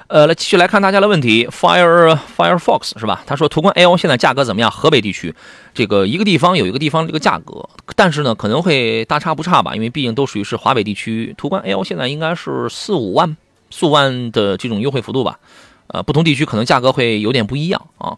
[0.08, 3.22] 呃，来继续来看大家的问题，Fire Firefox 是吧？
[3.26, 4.70] 他说途观 L 现在价格怎么样？
[4.70, 5.34] 河北地区
[5.72, 11.34] 这个一个地方有一个地方这个价格，但是呢可能会大差不差吧，因为毕竟都属于是华北地区。
[11.38, 13.34] 途观 L 现在应该是四五万
[13.70, 15.38] 四五万的这种优惠幅度吧，
[15.86, 18.16] 呃，不同地区可能价格会有点不一样啊。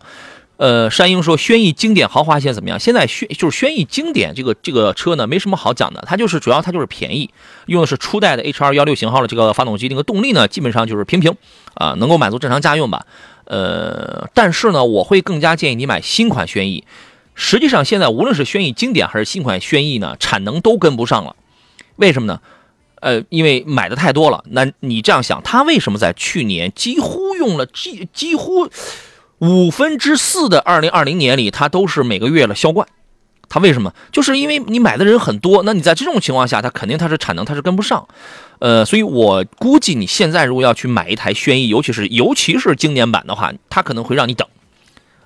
[0.58, 2.78] 呃，山鹰说轩逸经典豪华现在怎么样？
[2.78, 7.30] 现在轩就是轩逸经典这个这个车呢，没什么好讲的，它就是主要它就是便宜，
[7.66, 11.34] 用的是初代的 H 2 1 6型号的这个发动机，那个动力呢基本上就是平平
[11.74, 13.06] 啊、能够满足正常家用吧。
[13.44, 16.84] 呃，但是呢，我会更加建议你买新款轩逸。
[17.34, 21.34] 实际上，现在无论是轩逸经典还是新款轩逸呢，产能都跟不上了。
[21.96, 22.40] 为什么呢？
[23.02, 24.42] 呃，因为买的太多了。
[24.50, 28.68] 那你这样想，他为什么在去年几乎用了几几乎
[29.38, 32.86] 五分之四的二零二零年里，他都是每个月的销冠。
[33.48, 33.92] 他为什么？
[34.10, 38.08] 就是因为你买的人很多，那你在这种情况下，他肯定他是产能他是跟不上。
[38.60, 44.48] 呃，所以我估计你现在如果要去买一台轩逸，尤其是尤其是经典版的话，他可能会让你等。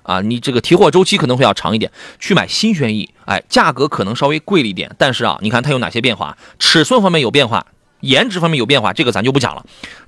[0.07, 6.37] 啊，你这个提货周期可能会要长一点，去买新轩逸，哎，价格可能稍微贵了一点，但是啊，你看它有哪些变化？
[6.57, 7.67] 尺寸方面有变化，
[7.99, 9.65] 颜值方面有变化，这个咱就不讲了。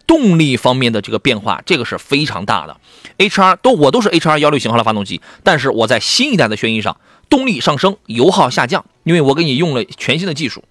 [0.07, 2.77] 动力方面的这个变化，这个是非常大的。
[3.17, 6.95] HR 都我都是 HR 幺六型号的发动机，但是我在新一代的轩逸上，
[7.29, 10.63] 动力上升，油耗下降，因为我给你用了全新的技术。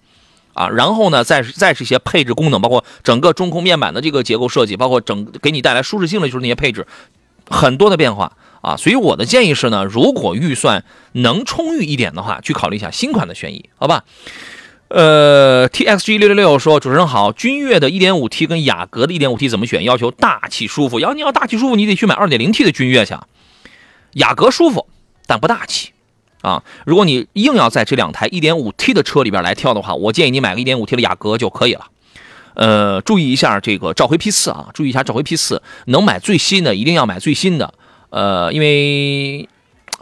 [0.53, 6.85] 啊，然后呢，再是再是一些配置功能，包括整个中控面板的这个结构设计，包括整给你带来舒适性的就是那些配置，
[7.49, 8.77] 很多的变化啊。
[8.77, 10.83] 所以我的建议是呢，如果预算
[11.13, 14.03] 能充裕一点的话，去考虑一下新款的轩逸，好吧？
[14.89, 19.83] 呃，TXG 六六六说，主持人好，君越的 1.5T 跟雅阁的 1.5T 怎么选？
[19.83, 23.13] 要求大气舒服，要你要大气舒服，你得去买 2.0T 的君越去。
[24.13, 24.87] 雅阁舒服，
[25.27, 25.91] 但不大气
[26.41, 26.63] 啊。
[26.87, 31.85] 如果你硬要在这两台 1.5T 的车里边来挑的话，我建议你买个 1.5T 的雅阁就可以了。
[32.59, 37.73] 呃，注意一下这个召回批次啊，注意一下召回批次，能买最新的一定要买最新的。
[38.09, 39.47] 呃，因为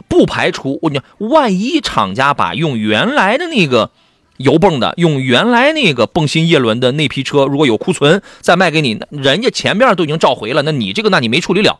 [0.08, 3.92] 不排除我你万一厂家把用原来的那个
[4.38, 11.78] 油泵的，用原来那个泵芯叶轮的那批车，如果有库存再卖给你，人家前面都已经召回了，那你这个那你没处理了，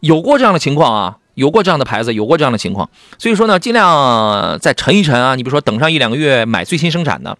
[0.00, 7.38] 有过这样的情况啊，有过这样的牌子，有过这样的情况，所以说呢，尽量再沉一沉啊，你比如说等上一两个月买最新生产的，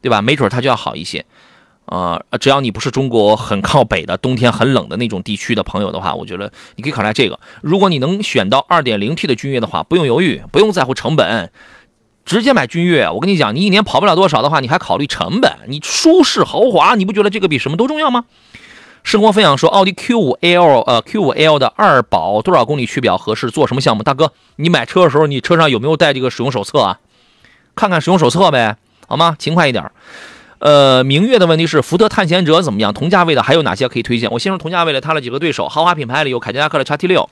[0.00, 0.22] 对吧？
[0.22, 1.26] 没准它就要好一些。
[1.86, 7.38] 呃，只要你不是中国很靠北的、冬天很冷的那种地区的朋友的话，我觉得你可以考虑这个。
[7.60, 11.50] 如果你能选到 2.0T 的君越的话，不用犹豫，不用在乎成本，
[12.24, 13.10] 直接买君越。
[13.10, 15.52] 我跟你讲，你一年跑不了多少的话，你还考虑成本？
[15.66, 18.24] 你舒适豪华，你不觉得这个比什么都重要吗？
[19.02, 23.50] 生活分享说，奥迪 Q5L 呃 Q5L 的二保多少公里去比较合适？
[23.50, 24.04] 做什么项目？
[24.04, 27.00] 大哥，你买车的时候，你车上有没有带这个使用手册啊？
[27.74, 28.76] 看看使用手册呗，
[29.08, 29.34] 好吗？
[29.38, 29.90] 勤快一点。
[30.62, 32.94] 呃，明月的问题是福特探险者怎么样？
[32.94, 34.30] 同价位的还有哪些可以推荐？
[34.30, 37.26] 我先说同价位的，它的几个对手，豪华品牌里有凯迪拉克的 XT6，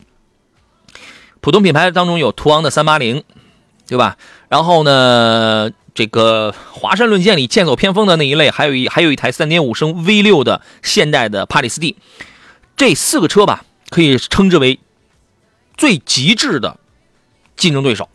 [1.40, 3.22] 普通品牌当中有途昂的380，
[3.86, 4.16] 对吧？
[4.48, 11.96] 然后呢，这个华山论剑里剑走偏锋的那一类，还有一还有一台3.5升 V6 的现代的帕里斯蒂，
[12.76, 14.80] 这四个车吧，可以称之为
[15.76, 16.78] 最极致的
[17.56, 18.08] 竞争对手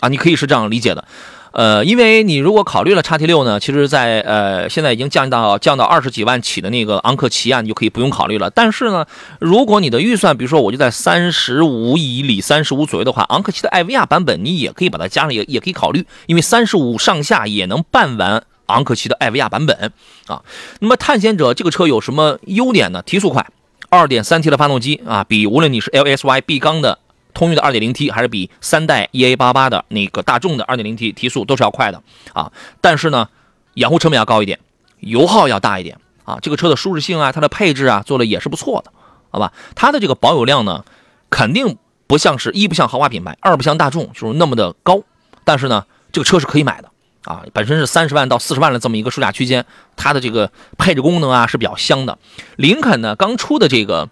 [0.00, 1.04] 啊，你可以是这样理解的。
[1.52, 8.48] 呃，因为你如果考虑了叉 T 六呢，其实在呃现在已经降到降到二十几万起的那个昂克旗啊，你就可以不用考虑了。
[8.50, 9.06] 但是呢，
[9.38, 19.92] 如果你的预算，比如说我就在三十五以里、三十五左右的话，昂克旗的艾维亚版本你也可以把它加上，也也可以考虑，因为三十五上下也能办完昂克旗的艾维亚版本
[20.26, 20.42] 啊。
[20.80, 23.02] 那么探险者这个车有什么优点呢？
[23.04, 23.46] 提速快，
[23.90, 26.98] 二点三 T 的发动机啊，比无论你是 LSY B 缸的。
[27.34, 32.02] 通用的 2.0T 还是比三代 EA88 的那个大众的 2.0T 提速都是要快的
[32.32, 33.28] 啊，但是呢，
[33.74, 34.58] 养护成本要高一点，
[35.00, 36.38] 油耗要大一点啊。
[36.42, 38.92] 这个车的舒适性啊，它的配置啊，做的也是不错的
[39.30, 39.52] 好吧？
[39.74, 40.84] 它的这个保有量呢，
[41.30, 45.02] 肯定不像是一不像豪华品牌，二不像大众，就是那么的高。
[45.44, 46.90] 但是呢，这个车是可以买的
[47.24, 49.64] 啊，本身是三十万到四十万的这么一个售价区间，
[49.96, 52.18] 它的这个配置功能啊是比较香的。
[52.56, 54.10] 林肯呢刚出的这个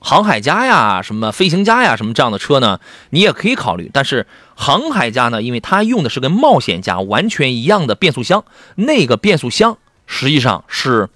[0.00, 2.80] 航海家呀、什么飞行家呀、什么这样的车呢，
[3.10, 3.90] 你也可以考虑。
[3.92, 8.44] 但是航海家呢，因为它用的是跟冒险家完全一样的变速箱，
[8.76, 11.08] 那个变速箱实际上是。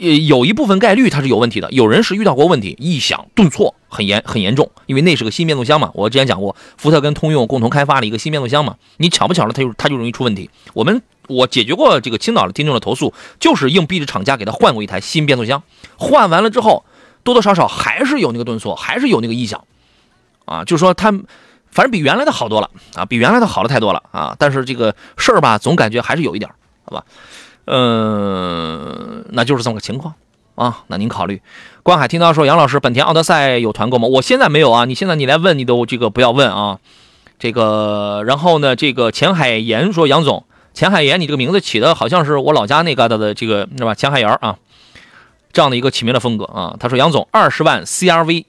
[0.00, 5.90] 呃，有一部分概率它是有问题的，有人是遇到过问题，异响顿挫很严很严重，因为那是个新变速箱嘛。
[5.92, 10.50] 我之前讲过，福特跟通用共同开发了一个新变速箱嘛，你巧不巧了，它就它就容易出问题。
[10.72, 15.64] 我们我解决过这个青岛的听众的投诉，就是硬逼着厂家给他换过一台新变速箱，
[15.96, 16.84] 换完了之后，
[17.24, 19.64] 多多少少还是有那个顿挫，还是有那个异响，
[20.44, 21.10] 啊，就是说它
[21.70, 26.50] 反正比原来的好多了啊，比原来的好了太多了啊，但是这个事儿吧，总感觉还是有一点，
[26.84, 27.04] 好吧。
[27.70, 30.14] 嗯，那就是这么个情况
[30.54, 30.84] 啊。
[30.86, 31.42] 那您考虑，
[31.82, 34.08] 关海听到说杨老师本田奥德赛有团购吗？
[34.08, 34.86] 我现在没有啊。
[34.86, 36.78] 你现在你来问你都这个不要问啊。
[37.38, 43.94] 这个然后呢，这个钱海岩说杨总，钱海岩你这个名字起的好像是我老家那旮瘩的这个是吧？
[43.94, 44.56] 钱海岩啊，
[45.52, 46.76] 这样的一个起名的风格啊。
[46.78, 48.44] 他说杨总二十万 CRV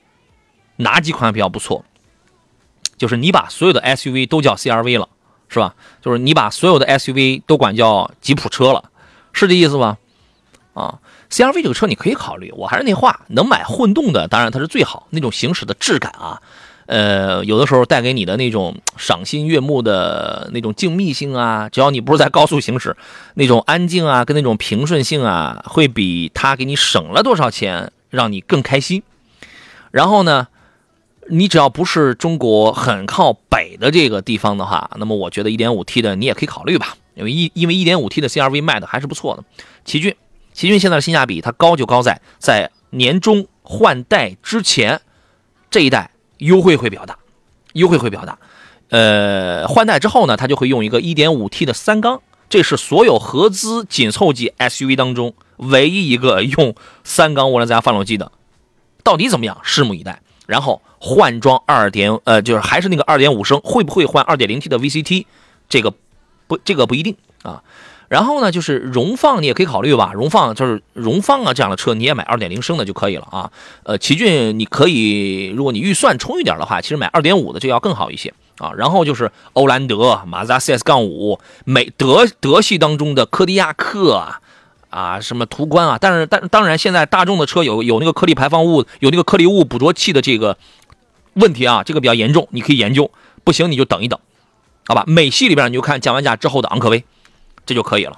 [0.78, 1.84] 哪几款比较不错？
[2.98, 5.08] 就是你把所有的 SUV 都叫 CRV 了
[5.48, 5.74] 是吧？
[6.02, 8.92] 就是你把所有的 SUV 都管叫吉普车了。
[9.32, 9.98] 是这意思吧？
[10.74, 12.52] 啊，CRV 这个车你可以考虑。
[12.56, 15.08] 我还是那话，能买混动的，当然它是最好。
[15.10, 16.42] 那种行驶的质感啊，
[16.90, 22.98] 呃，有的时候带给你的那种赏心悦目的那种静谧性啊，只要你不是在高速行驶，
[23.36, 29.04] 那种安静啊，跟那种平顺性啊，会比它给你省了多少钱让你更开心。
[29.92, 30.48] 然后呢，
[31.28, 36.96] 你只要不是中国很靠北的这个地方的话，那么我觉得 1.5T 的你也可以考虑吧。
[37.14, 39.44] 因为一因为一点五 T 的 CRV 卖的还是不错的，
[39.86, 40.16] 奇骏，
[40.54, 45.02] 奇骏现在的性价比它高就高在在年终换代之前
[45.70, 46.10] 这一代
[46.40, 47.18] 优惠会比较大，
[47.74, 48.38] 优惠会比较大。
[48.90, 58.32] 呃，换代之后呢，它就会用一个一点五 T 的三缸，这是所有合资紧凑级 SUV 当中唯一一个用三缸涡轮增压发动机的，
[59.04, 59.62] 到底怎么样？
[59.64, 60.22] 拭目以待。
[60.46, 65.26] 然后换装二点呃，就是还是那个二点五升，会不会换二点零 T 的 VCT？
[65.70, 65.94] 这个。
[66.48, 67.62] 不，这个不一定啊。
[68.10, 70.12] 然后呢，就是荣放，你也可以考虑吧。
[70.14, 73.52] 荣放就是荣放啊，这样的车你也买二点零升的就可以了啊。
[73.84, 78.72] 呃，奇骏你可以，如果你预算充裕点的话，其实买二点五的就要更好一些啊。
[78.76, 84.42] 然后就是欧蓝德、马自达 CS 杠五、美德德系当中的柯迪亚克啊，
[84.90, 85.98] 啊什么途观啊。
[86.02, 90.58] 但是，但当然现在大众的车有有那个颗粒排放物、有那个颗粒物捕捉器的这个
[91.36, 93.12] 问题啊，这个比较严重，你可以研究。
[93.44, 94.20] 不行你就等一等。
[94.88, 97.04] 好吧，美系里边你就看降完价之后的昂科威，
[97.70, 98.18] 这就可以了。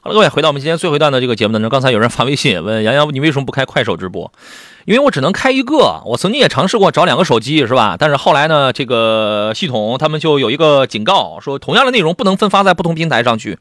[0.00, 4.32] 好了，各位，回到我们今天最后一段的这个节目当中，刚才有人发微信问杨洋，你为什么不开快手直播？
[4.86, 6.00] 因为我只能开一个。
[6.06, 7.96] 我曾经也尝试过找两个手机，是吧？
[7.98, 13.58] 但是后来呢，这个系统他们就有一个警告，说同样的内容不能分发在不同平台上去。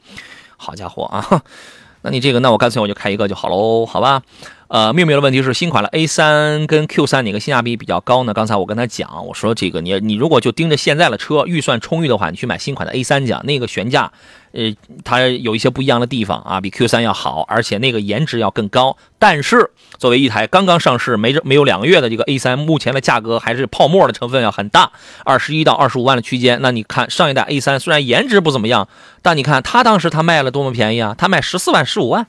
[0.55, 1.43] 好家伙啊！
[2.03, 4.21] 那你这个，那我干脆我就开一个就好喽，好吧？
[4.67, 8.33] 呃，妙妙的问题是，新款的 A 三跟 Q 三哪个性价比比较高呢？
[8.33, 14.11] 刚才我跟他讲，我说这个你你如果就盯着现在的车，预算充裕的话，你去买新款的 A 三讲那个悬架。
[14.53, 18.95] 呃，它有一些不一样的地方啊，比 Q 三要好，而且那个颜值要更高。
[19.19, 24.93] 但是作为一台刚刚上市没没有两个月的这个 A 三，目前的价格还是泡沫的成分要很大，
[25.25, 26.59] 二十一到二十五万的区间。
[26.61, 28.87] 那你看上一代 A 三虽然颜值不怎么样，
[29.21, 32.25] 但你看它当时它卖了多么便宜啊，它卖十四万、十五万，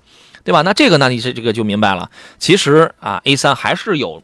[0.47, 0.63] 对吧？
[0.63, 2.09] 那这个呢，你是这个就明白了。
[2.39, 4.23] 其实啊，A 三还是有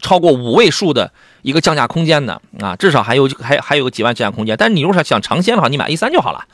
[0.00, 1.10] 超过五位数的
[1.40, 4.54] 一个降价空间的啊，至少还有还还有个几万降价空间。
[4.56, 6.44] 但是你如果想尝鲜的话，你买 A 三就好了。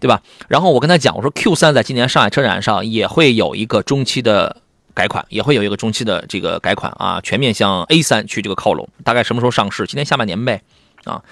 [0.00, 0.22] 对吧？
[0.46, 4.56] 然后我跟他讲，我说 Q 三在今年上海车展上也会有一个中期的
[4.94, 8.88] 改款，也会有一个中期的这个改款啊，全面向 A 三去这个靠拢。
[9.02, 9.86] 大概什么时候上市？
[9.88, 10.62] 今年下半年呗。
[11.04, 11.22] 啊，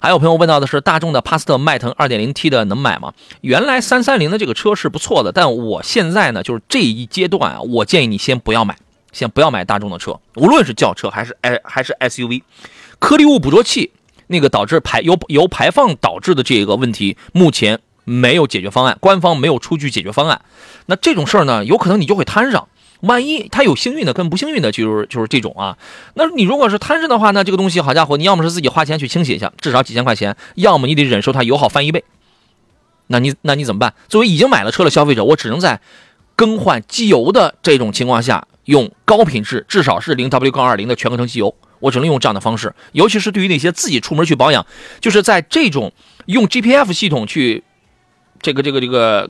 [0.00, 3.12] 还有朋友问到的是大众的帕萨特迈腾 2.0T 的能买吗？
[3.40, 8.76] 原来330的这个车是不错的，但我现在呢，就是这一阶段啊，我建议你先不要买，
[9.12, 12.42] 先不要买大众的车，无论是轿车还是 I 还是 SUV，
[12.98, 13.92] 颗粒物捕捉器
[14.28, 17.80] 那个导致排由由排放导致的这个问题，目前。
[18.10, 20.40] 没有解决方案，官方没有出具解决方案。
[20.86, 22.66] 那这种事儿呢，有可能你就会摊上。
[23.00, 25.78] 万一他有幸运的跟不幸运的，就是就是这种啊。
[26.14, 32.02] 那你如果是摊上的话，那这个东西好家伙，你要么是自己花钱去清洗一下，至少几千块钱；要么你得忍受它油耗翻一倍。
[33.06, 33.94] 那你那你怎么办？
[34.08, 35.80] 作为已经买了车的消费者，我只能在
[36.34, 41.54] 更换机油的这种情况下，用高品质，至少是零 W 杠二零的全合成机油。
[41.78, 42.74] 我只能用这样的方式。
[42.92, 44.66] 尤其是对于那些自己出门去保养，
[45.00, 45.92] 就是在这种
[46.26, 47.62] 用 GPF 系统去。
[48.40, 49.28] 这个这个这个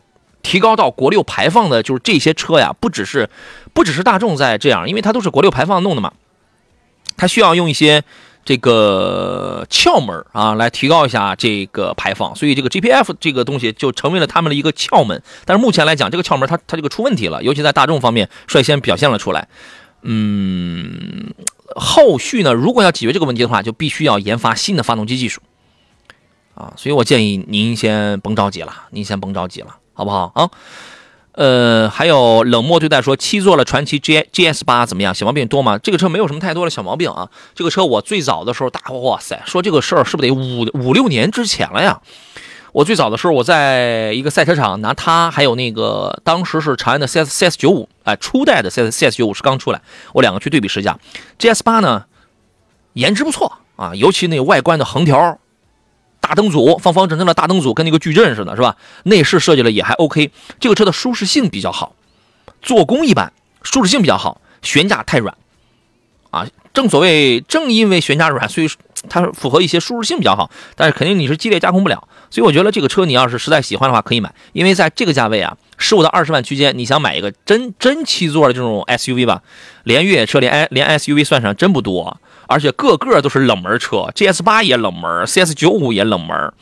[0.49, 3.29] 提高到国六排放的，就是这些车呀，不只是
[3.75, 6.15] 不只是大众在这样，因为它都是国六排放弄的嘛，
[7.19, 8.03] 它需要用一些
[8.47, 15.23] 这个窍门啊，来提高一下这个排放，所以这个 GPF 这个东西就成为了他们的一个窍门。
[15.45, 19.49] 但是目前来讲，这个窍门它它这个出问题了，尤其在大众方面率先表现了出来。
[20.01, 21.35] 嗯，
[21.77, 25.43] 后续呢，如果要解决这个问题的话，就必须要研发新的发动机技术
[26.55, 26.73] 啊。
[26.77, 30.49] 所以我建议您先甭着急了，您先甭着急了，好不好啊？
[31.33, 35.13] 呃，还有冷漠对待说七座的传奇 G G S 八怎么样？
[35.13, 35.77] 小毛病多吗？
[35.79, 37.29] 这个车没有什么太多的小毛病啊。
[37.53, 42.01] 这个车我最早的时候，大哇塞，说这个事儿是不是得五五六年之前了呀？
[42.71, 49.83] 我最早的时候，我在一个赛车场拿它，还有那个当时是长安的 CS CS 九五，哎，初代的 CS CS 九五是刚出来，
[50.13, 50.97] 我两个去对比试驾
[51.41, 52.05] ，GS 八呢，
[52.93, 55.41] 颜值不错啊，尤其那个外观的横条，
[56.29, 58.77] 大灯组，方方正正的大灯组，跟那个矩阵似的，是吧？
[59.05, 61.95] 内饰设计的也还 OK，这个车的舒适性比较好，
[62.61, 65.35] 做工一般，舒适性比较好，悬架太软，
[66.29, 68.69] 啊，正所谓正因为悬架软，所以
[69.09, 72.07] 它符合一些舒适性比较好，但是肯定你是激烈加工不了。
[72.31, 79.43] 所以我觉得这个车你要是实在喜欢的话，可以买，因为在这个价位啊，十五到二十万区间，你想买一个真真七座的这种 SUV 吧，
[79.85, 86.53] 连越野车连连 SUV 算上真不多，而且个个都是冷门车，GS 八也冷门，CS 九五也冷门，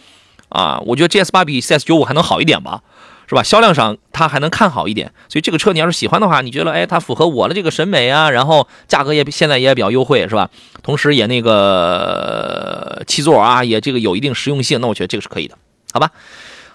[0.51, 2.83] 啊，我觉得 GS 八比 CS 九五还能好一点吧。
[3.29, 3.43] 是吧？
[3.43, 10.49] 销量上它还能看好一点，所以这个车你要是喜欢的话，你觉得哎，它符合我的这个审美啊，然后价格也现在也比较优惠，是吧？
[10.85, 15.59] 同时也那个七座啊，也这个有一定实用性，那我觉得这个是可以的，
[15.93, 16.13] 好吧？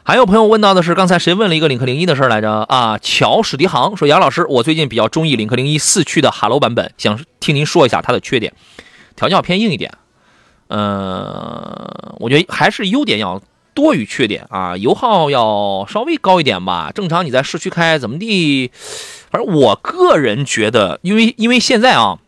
[0.04, 2.52] 还有朋友问到的是，刚才谁问了一个领克零一的事来着？
[2.52, 8.52] 啊，乔史迪航说，杨老师，我最近比较中意领克零一四驱的哈喽版本，想听您说一下它的缺点，
[9.22, 9.94] 调教偏硬一点，
[10.70, 13.40] 嗯，我觉得还是优点要。
[13.74, 16.92] 多于缺点啊，油耗要稍微高一点吧。
[16.94, 18.70] 正常你在市区开怎么地，
[19.32, 22.20] 反正我个人觉得，因为因为现在啊，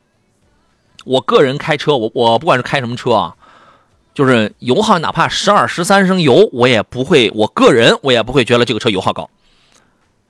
[1.03, 3.35] 我个人开车，我我不管是开什么车啊，
[4.13, 9.29] 就是油耗哪怕十二十三升油，我也不会，我个人我也不会觉得这个车油耗高，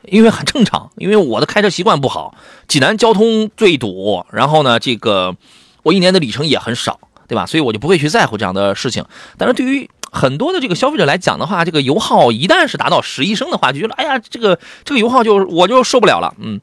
[0.06, 2.34] 因为很正常，因为我的开车习惯不好，
[2.68, 5.36] 济南交通最堵，然后呢，这个
[5.84, 7.46] 我一年的里程也很少，对吧？
[7.46, 9.06] 所以我就不会去在乎这样的事情。
[9.38, 16.34] 但是对于很多的这个消费者来讲的话，这个油耗一旦是达到十一升的话，就觉得哎呀，这个这个油耗就我就受不了了。
[16.40, 16.62] 嗯，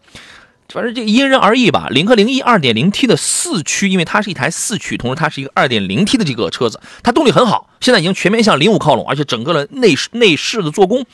[0.68, 1.88] 反正这因人而异吧。
[1.90, 11.04] 领克零一二点零 T 的四驱，因为它是一台四驱，同时它是一个二点零 T 的这个车子，它动力很好，现在已经全面向零五靠拢，而且整个的内饰内饰的做工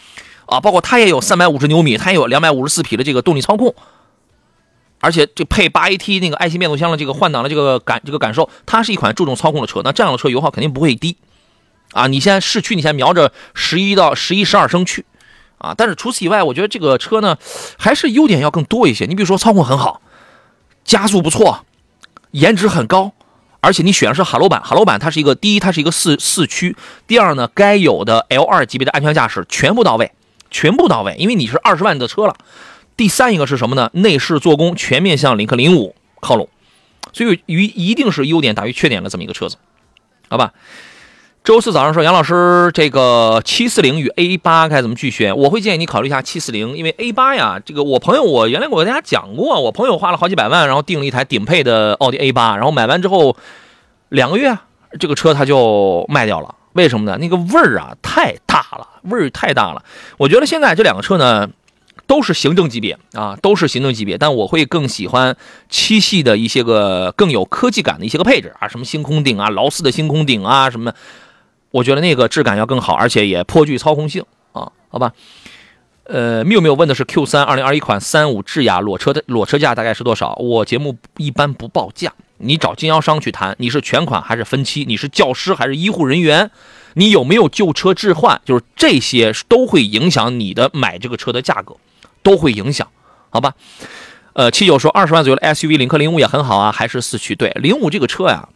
[0.44, 3.74] 啊，包括它也有三百五十牛米，它也有两百五十四匹的这个动力操控，
[5.00, 11.16] 而且这配八 AT 那个爱信变速箱的这个换挡的这个感这个感受，它是一款注重操控的车，那这样的车油耗肯定不会低。
[11.92, 15.04] 啊，你现在市区，你先瞄着十一到十一十二升去，
[15.58, 17.38] 啊，但是除此以外，我觉得这个车呢，
[17.78, 19.06] 还是优点要更多一些。
[19.06, 20.00] 你比如说操控很好，
[20.84, 21.64] 加速不错，
[22.32, 23.12] 颜值很高，
[23.60, 26.76] 而且你选的是哈罗版，哈罗版它是一个第一，它是一个四四驱，
[27.06, 30.12] 第二呢，该有的 L 二级别的安全驾驶全部到位，
[30.50, 32.34] 全部到位，因为你是二十万的车了。
[32.96, 33.90] 第三一个是什么呢？
[33.92, 36.48] 内饰做工全面向领克零五靠拢，
[37.12, 39.56] 所以一一定是优点大于缺点的这么一个车子，
[40.28, 40.52] 好吧？
[41.44, 45.36] 周四早上说，杨老师，这个七四零与 A 八该怎么去选？
[45.36, 53.36] 我会建议你考虑一下七四零，因为 A 八呀，这个我朋友我原来我跟大家讲过，我朋友花了好几百万，然后订了一台顶配的奥迪 A 八，然后买完之后
[54.08, 54.58] 两个月，
[54.98, 56.52] 这个车他就卖掉了。
[56.72, 57.16] 为什么呢？
[57.20, 59.84] 那个味儿啊太大了，味儿太大了。
[60.16, 61.48] 我觉得现在这两个车呢
[62.06, 65.36] 都是行政级别啊，都是行政级别，但我会更喜欢
[65.68, 70.92] 七系的一些个更有科技感的一些个配置啊，什么星空顶啊，劳斯的星空顶啊，什么。
[71.72, 75.12] 我觉得那个质感要更好，而且也颇具操控性啊，好吧。
[76.04, 80.34] 呃，缪缪问的是 Q 三二零二一款三五智雅裸车的裸车价大概是多少？
[80.36, 83.54] 我节目一般不报价，你找经销商去谈。
[83.58, 84.84] 你是全款还是分期？
[84.86, 86.50] 你是教师还是医护人员？
[86.94, 88.40] 你有没有旧车置换？
[88.44, 91.76] 就是这些都会影响你的买这个车的价格，
[92.26, 92.88] 都会影响，
[93.30, 93.54] 好吧？
[94.32, 97.36] 呃，七九说二十万左右的 SUV 领克零五也很好啊，还是四驱？
[97.36, 98.48] 对，零五这个车呀。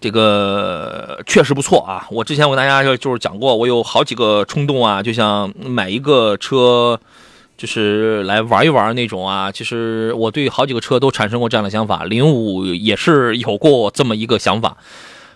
[0.00, 2.06] 这个确实不错啊！
[2.10, 7.00] 我之前我跟大家就就是讲过，我有好几个冲动啊，就想买一个车，
[7.56, 9.50] 就是来玩一玩那种啊。
[9.50, 14.76] 其实我对好几个车都产生过这样的想法，零五也是有过这么一个想法。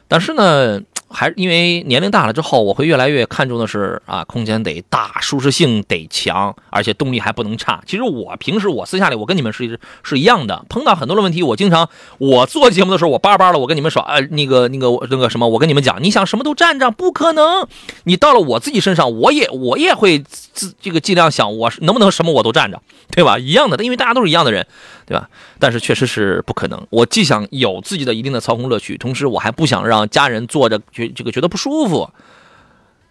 [0.07, 0.81] 但是呢，
[1.13, 7.83] 还因为年龄大了之后，我会越来越看重的是啊，空间得大，舒适性得强，而且动力还不能差。
[7.85, 11.89] 其实我平时我私下里我跟你们是是一样的，碰到很多的问题，我经常
[12.19, 17.67] 我做节目的时候我叭叭的，我跟你们说，呃，那个那个那个什么，我跟你们讲，你想什么都占着，不可能。
[18.05, 22.81] 你到了我自己身上，我也我也会自这个尽量想，我能不能什么我都占着，
[23.11, 23.39] 对吧？
[23.39, 24.67] 一样的，因为大家都是一样的人，
[25.11, 25.29] 对吧？
[25.59, 26.87] 但是确实是不可能。
[26.89, 32.09] 我既想有自己的一定的操控乐趣，同时我还不想让家人坐着觉这个觉得不舒服，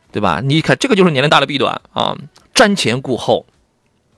[0.10, 0.39] 对吧？
[0.41, 2.16] 你看这个就是年龄大的弊端啊，
[2.56, 3.45] 瞻前顾后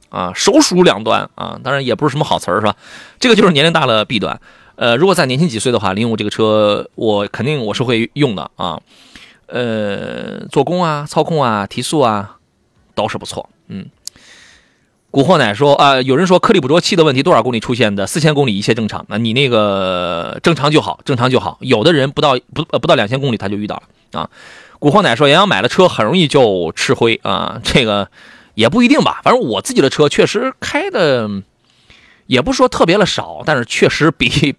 [0.09, 2.75] 啊，手鼠两端啊，当然也不是什么好词儿，是吧？
[3.19, 4.39] 这个就是年龄大的弊端。
[4.75, 8.79] 呃，如果再年轻几岁的话，零五这个车我肯定我是会用的啊。
[9.47, 12.37] 呃，做工啊、操控啊、提速啊，
[12.93, 13.49] 都是不错。
[15.11, 18.07] 古惑奶说啊，有人说颗粒捕捉器的问题多少公里出现的？
[18.07, 19.05] 四千公里一切正常。
[19.09, 21.57] 那你那个正常就好，正常就好。
[21.59, 24.29] 有的人不到不呃不到两千公里他就遇到了啊。
[24.79, 28.09] 古惑奶说，杨洋买了车很容易就吃灰啊，这个
[28.55, 29.19] 也不一定吧。
[29.21, 31.29] 反正我自己的车确实开的，
[32.27, 34.55] 也不说特别的少，但是确实比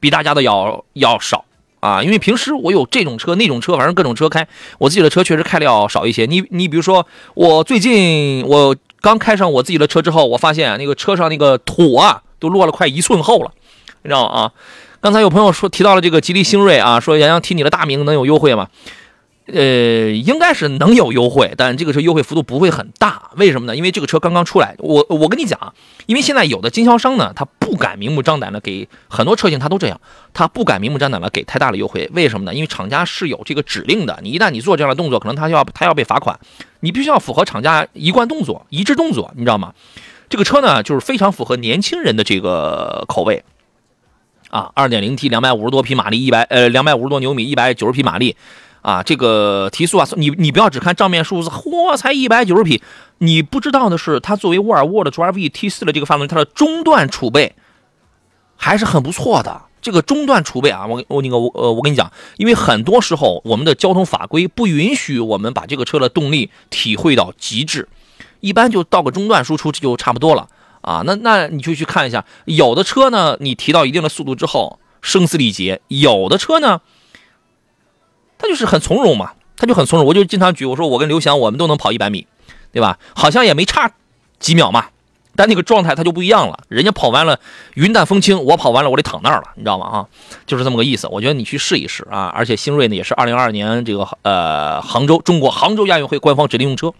[0.00, 1.44] 比大家的要要少。
[1.80, 4.46] 啊，因为平时我有这种车那种车，反正各种车开，
[4.78, 6.26] 我自己的车确实开的要少一些。
[6.26, 13.50] 你你比如说，我最近我刚开上我自己的车之后，我发现那个车上那个土啊，都落了快一寸厚了，
[14.02, 14.34] 你知道吗？
[14.34, 14.52] 啊，
[15.00, 18.68] 刚才有朋友说提到了这个吉利星瑞啊，说杨洋提你的大名能有优惠吗？
[19.52, 23.30] 呃，应该是能有优惠，但这个车优惠幅度不会很大。
[23.36, 23.76] 为什么呢？
[23.76, 24.74] 因为这个车刚刚出来。
[24.78, 25.74] 我我跟你讲，
[26.06, 30.00] 因为现在有的经销商呢，他不敢明目张胆的给很多车型，他都这样，
[30.32, 32.10] 他不敢明目张胆的给太大的优惠。
[32.14, 32.54] 为什么呢？
[32.54, 36.38] 因为厂家是有这个指令的，你一旦你做这样的动作，可能他要他要被罚款。
[36.80, 39.74] 你必须要符合厂家一贯动作、一致动作，你知道吗？
[40.28, 43.42] 这个车呢，就是非常符合年轻人的这个口味
[44.48, 44.70] 啊。
[44.74, 48.36] 二点零 T，两百五十多匹马力，一百呃两百五十多牛米，一百九十匹马力。
[48.82, 52.82] 啊，这个提速啊，你你不要只看账面数字，嚯，才一百九十匹。
[53.18, 57.54] 你不知道的是，它作为沃尔沃的 Drive T 四的这个发动机，它的中段储备
[58.56, 59.62] 还是很不错的。
[59.82, 67.88] 这个中段储备啊，我我那个我呃，我跟你讲，因为很多时候我们的交通法规不允许我们把这个车的动力体会到极致，
[68.40, 70.48] 一般就到个中段输出就差不多了
[70.80, 71.02] 啊。
[71.04, 76.80] 那那你就去看一下，有的车呢，你提到一定的速度之后声嘶力竭，有的车呢。
[78.40, 80.08] 他就是很从容嘛，他就很从容。
[80.08, 82.26] 我就经常举，我说我跟刘翔，我们都能跑一百米，
[82.72, 82.98] 对吧？
[83.14, 83.92] 好像也没差
[84.38, 84.86] 几秒嘛，
[85.36, 86.60] 但那个状态他就不一样了。
[86.68, 87.38] 人家跑完了
[87.74, 89.86] 云淡风轻，我跑完了我得躺那儿了，你知道吗？
[89.86, 90.06] 啊，
[90.46, 91.06] 就是这么个意思。
[91.08, 92.32] 我觉得你去试一试啊。
[92.34, 96.94] 而且星瑞呢也是二零二二年这个呃杭州中国杭州亚运会官方指定用车。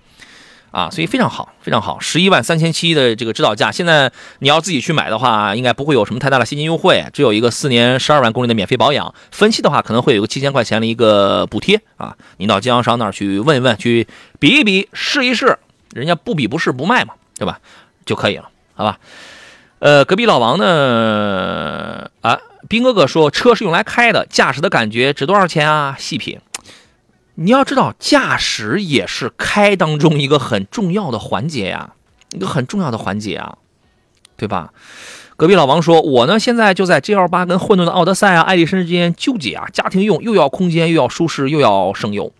[0.70, 14.06] 啊，所以非常好，非常好，十一万三千七的这个指导价，现在你要自己去买的话，应该不会有什么太大的现金优惠，只有一个四年十二万公里的免费保养，分期的话可能会有个七千块钱的一个补贴啊，你到经销商那儿去问一问，去
[14.38, 15.58] 比一比，试一试，
[15.92, 17.58] 人家不比不试不卖嘛，对吧？
[18.06, 18.98] 就可以了，好吧？
[19.80, 22.10] 呃，隔壁老王呢？
[22.20, 25.96] 啊，兵哥哥说车是用来开的，驾驶的感觉值多少钱啊？
[25.98, 26.38] 细品。
[27.42, 31.94] 你要知道，驾驶也是开当中一个很重要的环节呀，
[32.34, 33.56] 一个很重要的环节啊，
[34.36, 34.74] 对吧？
[35.38, 42.30] 隔壁老王说：“我呢，现在就在 G L 八跟混沌的奥德赛啊、爱丽绅之间纠结啊，家庭用又要空间，又要舒适，又要省油。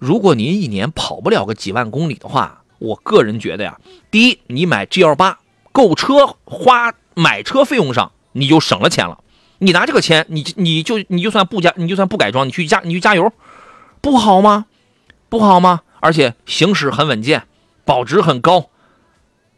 [0.00, 3.78] 如果您一年跑不了个几万公里的话，我个人觉得呀，
[4.10, 5.38] 第一，你买 G L 八
[5.70, 9.20] 购车花买车费用上你就省了钱了。
[9.58, 13.32] 你拿这个钱，你你就你就算不加，你就算不改装，你去加你去加油。”
[14.00, 14.66] 不好吗？
[15.28, 15.82] 不好吗？
[16.00, 17.42] 而且行驶很稳健，
[17.84, 18.70] 保值很高，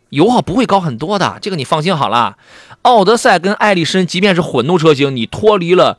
[0.08, 2.36] 油耗不会高很多的，这个你放心好了。
[2.82, 5.98] 奥德赛跟艾力绅，即便是混动车型，你脱离了，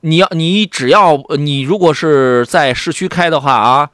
[0.00, 3.90] 你要你只要你如果是在市区开的话啊，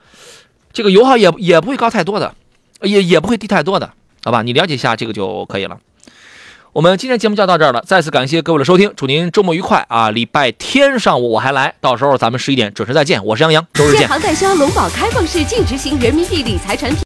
[0.73, 2.35] 这个油耗也也不会高太多的，
[2.83, 3.91] 也也不会低太多的，
[4.23, 4.43] 好吧？
[4.43, 5.79] 你了解一下这个就可以了。
[6.73, 10.13] 我们今天节目就到这儿了，再次感谢各位的收听，祝您周末愉快啊！
[10.13, 14.01] 礼拜天上午我还来，到时候咱们十一点准时再见，我是杨洋，周日见。
[14.03, 16.99] 建行代销龙宝开放式净值型人民币理财产品。